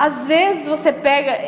Às 0.03 0.27
vezes 0.27 0.67
você 0.67 0.93
pega, 0.93 1.39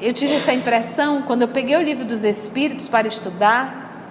eu 0.00 0.12
tive 0.12 0.34
essa 0.34 0.52
impressão 0.52 1.22
quando 1.22 1.42
eu 1.42 1.48
peguei 1.48 1.76
o 1.76 1.80
livro 1.80 2.04
dos 2.04 2.24
Espíritos 2.24 2.88
para 2.88 3.06
estudar, 3.06 4.08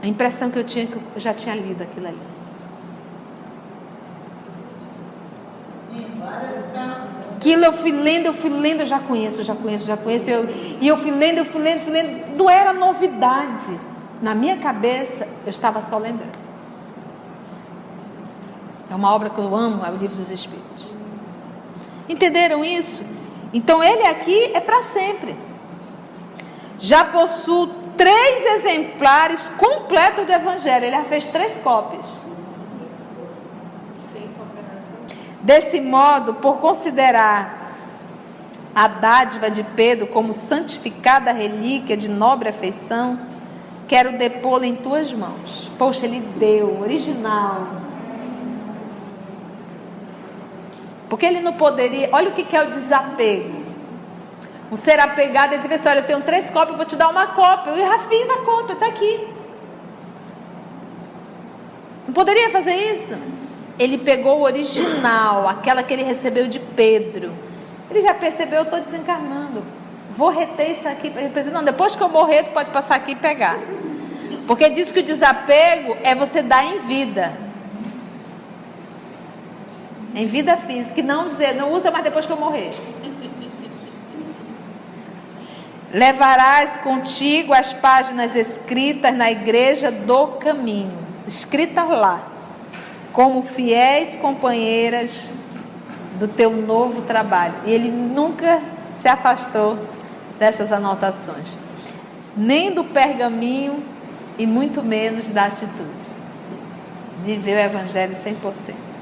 a 0.00 0.06
impressão 0.06 0.48
que 0.48 0.56
eu 0.60 0.62
tinha 0.62 0.86
que 0.86 0.94
eu 0.94 1.02
já 1.16 1.34
tinha 1.34 1.56
lido 1.56 1.82
aquilo 1.82 2.06
ali. 2.06 2.20
Aquilo 7.34 7.64
eu 7.64 7.72
fui 7.72 7.90
lendo, 7.90 8.26
eu 8.26 8.32
fui 8.32 8.50
lendo, 8.50 8.82
eu 8.82 8.86
já 8.86 9.00
conheço, 9.00 9.42
já 9.42 9.56
conheço, 9.56 9.86
já 9.86 9.96
conheço. 9.96 10.30
Eu, 10.30 10.48
e 10.80 10.86
eu 10.86 10.96
fui 10.96 11.10
lendo, 11.10 11.38
eu 11.38 11.44
fui 11.44 11.60
lendo, 11.60 11.80
fui 11.80 11.92
lendo. 11.92 12.36
Não 12.36 12.48
era 12.48 12.72
novidade. 12.72 13.76
Na 14.22 14.36
minha 14.36 14.58
cabeça, 14.58 15.26
eu 15.44 15.50
estava 15.50 15.82
só 15.82 15.98
lembrando. 15.98 16.38
É 18.88 18.94
uma 18.94 19.12
obra 19.12 19.30
que 19.30 19.38
eu 19.38 19.52
amo, 19.56 19.84
é 19.84 19.90
o 19.90 19.96
Livro 19.96 20.14
dos 20.14 20.30
Espíritos. 20.30 20.94
Entenderam 22.08 22.64
isso? 22.64 23.04
Então 23.52 23.82
ele 23.82 24.06
aqui 24.06 24.50
é 24.52 24.60
para 24.60 24.82
sempre. 24.82 25.36
Já 26.78 27.04
possuo 27.04 27.68
três 27.96 28.56
exemplares 28.56 29.48
completos 29.48 30.26
do 30.26 30.32
Evangelho. 30.32 30.86
Ele 30.86 30.96
já 30.96 31.04
fez 31.04 31.26
três 31.26 31.56
cópias. 31.58 32.06
Desse 35.40 35.80
modo, 35.80 36.34
por 36.34 36.56
considerar 36.56 37.64
a 38.74 38.88
dádiva 38.88 39.50
de 39.50 39.62
Pedro 39.62 40.06
como 40.06 40.32
santificada 40.32 41.32
relíquia 41.32 41.96
de 41.96 42.08
nobre 42.08 42.48
afeição, 42.48 43.20
quero 43.86 44.16
depô-la 44.18 44.66
em 44.66 44.74
tuas 44.74 45.12
mãos. 45.12 45.70
Poxa, 45.78 46.06
ele 46.06 46.20
deu, 46.38 46.80
original. 46.80 47.83
Porque 51.14 51.26
ele 51.26 51.38
não 51.38 51.52
poderia. 51.52 52.08
Olha 52.10 52.30
o 52.30 52.32
que 52.32 52.56
é 52.56 52.60
o 52.60 52.72
desapego. 52.72 53.62
Um 54.72 54.76
ser 54.76 54.98
apegado, 54.98 55.52
ele 55.52 55.62
disse 55.62 55.74
assim, 55.74 55.88
olha, 55.88 55.98
eu 56.00 56.06
tenho 56.08 56.20
três 56.22 56.50
cópias, 56.50 56.76
vou 56.76 56.84
te 56.84 56.96
dar 56.96 57.08
uma 57.08 57.28
cópia. 57.28 57.70
Eu 57.70 57.86
já 57.86 58.00
fiz 58.00 58.28
a 58.28 58.38
cópia, 58.38 58.72
está 58.72 58.86
aqui. 58.86 59.28
Não 62.04 62.12
poderia 62.12 62.50
fazer 62.50 62.74
isso? 62.74 63.16
Ele 63.78 63.96
pegou 63.96 64.40
o 64.40 64.42
original, 64.42 65.46
aquela 65.46 65.84
que 65.84 65.94
ele 65.94 66.02
recebeu 66.02 66.48
de 66.48 66.58
Pedro. 66.58 67.30
Ele 67.88 68.02
já 68.02 68.12
percebeu, 68.12 68.58
eu 68.58 68.64
estou 68.64 68.80
desencarnando. 68.80 69.62
Vou 70.16 70.30
reter 70.30 70.72
isso 70.72 70.88
aqui. 70.88 71.12
Não, 71.52 71.62
depois 71.62 71.94
que 71.94 72.02
eu 72.02 72.08
morrer, 72.08 72.42
tu 72.42 72.50
pode 72.50 72.72
passar 72.72 72.96
aqui 72.96 73.12
e 73.12 73.14
pegar. 73.14 73.56
Porque 74.48 74.68
diz 74.68 74.90
que 74.90 74.98
o 74.98 75.04
desapego 75.04 75.96
é 76.02 76.12
você 76.12 76.42
dar 76.42 76.64
em 76.64 76.80
vida. 76.80 77.43
Em 80.14 80.26
vida 80.26 80.56
física. 80.56 81.00
E 81.00 81.02
não 81.02 81.30
dizer, 81.30 81.54
não 81.54 81.72
usa 81.72 81.90
mais 81.90 82.04
depois 82.04 82.26
que 82.26 82.32
eu 82.32 82.36
morrer. 82.36 82.72
Levarás 85.92 86.76
contigo 86.78 87.52
as 87.52 87.72
páginas 87.72 88.34
escritas 88.34 89.16
na 89.16 89.30
igreja 89.30 89.92
do 89.92 90.26
caminho, 90.38 90.98
escritas 91.24 91.88
lá, 91.88 92.20
como 93.12 93.44
fiéis 93.44 94.16
companheiras 94.16 95.30
do 96.18 96.26
teu 96.26 96.50
novo 96.50 97.02
trabalho. 97.02 97.54
E 97.64 97.70
ele 97.70 97.90
nunca 97.90 98.60
se 99.00 99.06
afastou 99.06 99.78
dessas 100.36 100.72
anotações, 100.72 101.60
nem 102.36 102.72
do 102.72 102.82
pergaminho 102.82 103.80
e 104.36 104.48
muito 104.48 104.82
menos 104.82 105.28
da 105.28 105.44
atitude. 105.44 106.12
Viveu 107.24 107.54
o 107.54 107.60
evangelho 107.60 108.16
100%. 108.16 108.93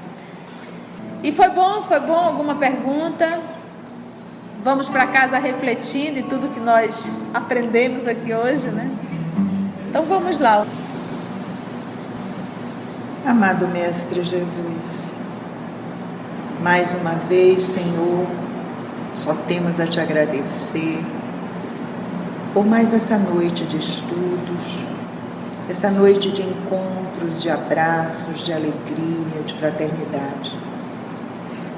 E 1.22 1.30
foi 1.30 1.48
bom, 1.50 1.82
foi 1.82 2.00
bom 2.00 2.16
alguma 2.16 2.56
pergunta? 2.56 3.38
Vamos 4.64 4.88
para 4.88 5.06
casa 5.06 5.38
refletindo 5.38 6.18
em 6.18 6.22
tudo 6.24 6.48
que 6.48 6.58
nós 6.58 7.08
aprendemos 7.32 8.08
aqui 8.08 8.34
hoje, 8.34 8.66
né? 8.68 8.90
Então 9.88 10.04
vamos 10.04 10.40
lá. 10.40 10.66
Amado 13.24 13.68
Mestre 13.68 14.24
Jesus, 14.24 15.14
mais 16.60 16.92
uma 16.94 17.12
vez, 17.28 17.62
Senhor, 17.62 18.26
só 19.14 19.32
temos 19.46 19.78
a 19.78 19.86
te 19.86 20.00
agradecer 20.00 20.98
por 22.52 22.66
mais 22.66 22.92
essa 22.92 23.16
noite 23.16 23.64
de 23.64 23.76
estudos, 23.76 24.80
essa 25.70 25.88
noite 25.88 26.32
de 26.32 26.42
encontros, 26.42 27.40
de 27.40 27.48
abraços, 27.48 28.44
de 28.44 28.52
alegria, 28.52 29.42
de 29.46 29.54
fraternidade. 29.54 30.71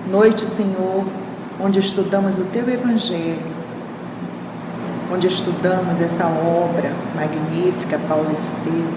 Noite, 0.07 0.47
Senhor, 0.47 1.07
onde 1.59 1.79
estudamos 1.79 2.37
o 2.37 2.45
Teu 2.45 2.69
Evangelho, 2.69 3.41
onde 5.11 5.27
estudamos 5.27 5.99
essa 5.99 6.27
obra 6.27 6.93
magnífica, 7.15 7.99
Paulo 8.07 8.37
Estevam, 8.39 8.93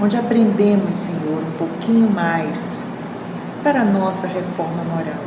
onde 0.00 0.16
aprendemos, 0.16 0.98
Senhor, 0.98 1.38
um 1.38 1.58
pouquinho 1.58 2.08
mais 2.08 2.90
para 3.62 3.82
a 3.82 3.84
nossa 3.84 4.26
reforma 4.26 4.82
moral. 4.84 5.22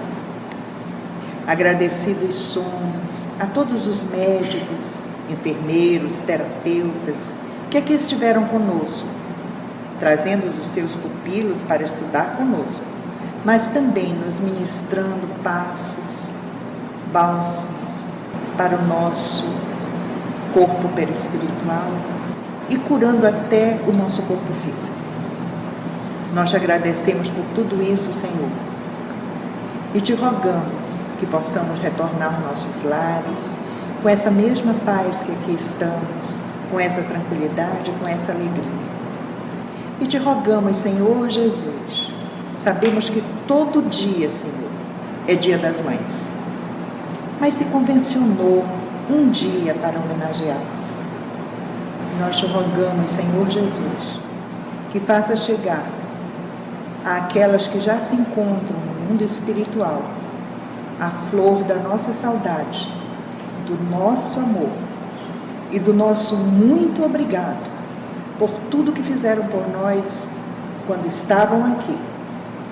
Agradecidos 1.45 2.33
somos 2.33 3.27
a 3.39 3.45
todos 3.45 3.85
os 3.85 4.03
médicos, 4.05 4.95
enfermeiros, 5.29 6.17
terapeutas 6.21 7.35
que 7.69 7.77
aqui 7.77 7.93
estiveram 7.93 8.45
conosco, 8.45 9.07
trazendo 9.99 10.47
os 10.47 10.55
seus 10.65 10.93
pupilos 10.93 11.63
para 11.63 11.83
estudar 11.83 12.35
conosco 12.35 12.96
mas 13.47 13.67
também 13.67 14.13
nos 14.13 14.41
ministrando 14.41 15.25
passes, 15.41 16.33
bálsamos 17.13 18.03
para 18.57 18.75
o 18.75 18.85
nosso 18.85 19.45
corpo 20.53 20.89
perispiritual 20.89 21.93
e 22.69 22.75
curando 22.75 23.25
até 23.25 23.79
o 23.87 23.93
nosso 23.93 24.21
corpo 24.23 24.51
físico. 24.51 24.97
Nós 26.33 26.49
te 26.49 26.57
agradecemos 26.57 27.29
por 27.29 27.45
tudo 27.55 27.81
isso, 27.81 28.11
Senhor, 28.11 28.49
e 29.95 30.01
te 30.01 30.13
rogamos 30.13 30.99
que 31.17 31.25
possamos 31.25 31.79
retornar 31.79 32.35
aos 32.35 32.47
nossos 32.47 32.83
lares 32.83 33.57
com 34.03 34.09
essa 34.09 34.29
mesma 34.29 34.73
paz 34.85 35.23
que 35.23 35.31
aqui 35.31 35.53
estamos, 35.53 36.35
com 36.69 36.77
essa 36.77 37.01
tranquilidade, 37.01 37.91
com 37.97 38.05
essa 38.09 38.33
alegria. 38.33 38.87
E 40.01 40.05
te 40.05 40.17
rogamos, 40.17 40.75
Senhor 40.75 41.29
Jesus, 41.29 42.16
Sabemos 42.57 43.07
que 43.07 43.23
todo 43.47 43.87
dia, 43.87 44.31
Senhor, 44.31 44.71
é 45.27 45.35
dia 45.35 45.59
das 45.59 45.79
mães. 45.79 46.33
Mas 47.39 47.53
se 47.53 47.65
convencionou 47.65 48.65
um 49.07 49.29
dia 49.29 49.75
para 49.75 49.99
homenageá-las. 49.99 50.97
Nós 52.19 52.35
te 52.35 52.47
rogamos, 52.47 53.11
Senhor 53.11 53.47
Jesus, 53.51 54.19
que 54.91 54.99
faça 54.99 55.35
chegar 55.35 55.85
àquelas 57.05 57.67
que 57.67 57.79
já 57.79 57.99
se 57.99 58.15
encontram 58.15 58.79
no 58.79 59.07
mundo 59.07 59.23
espiritual 59.23 60.01
a 60.99 61.11
flor 61.11 61.63
da 61.63 61.75
nossa 61.75 62.11
saudade, 62.11 62.91
do 63.67 63.77
nosso 63.95 64.39
amor 64.39 64.71
e 65.71 65.77
do 65.77 65.93
nosso 65.93 66.35
muito 66.35 67.05
obrigado 67.05 67.69
por 68.39 68.49
tudo 68.71 68.91
que 68.91 69.03
fizeram 69.03 69.45
por 69.45 69.63
nós 69.69 70.31
quando 70.87 71.05
estavam 71.05 71.63
aqui 71.73 71.95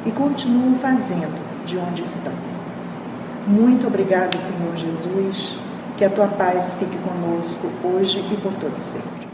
e 0.05 0.11
continuam 0.11 0.75
fazendo 0.75 1.65
de 1.65 1.77
onde 1.77 2.03
estão. 2.03 2.33
Muito 3.47 3.87
obrigado, 3.87 4.39
Senhor 4.39 4.75
Jesus. 4.75 5.57
Que 5.97 6.05
a 6.05 6.09
tua 6.09 6.27
paz 6.27 6.75
fique 6.75 6.97
conosco 6.97 7.69
hoje 7.83 8.19
e 8.19 8.37
por 8.37 8.53
todo 8.53 8.79
sempre. 8.81 9.24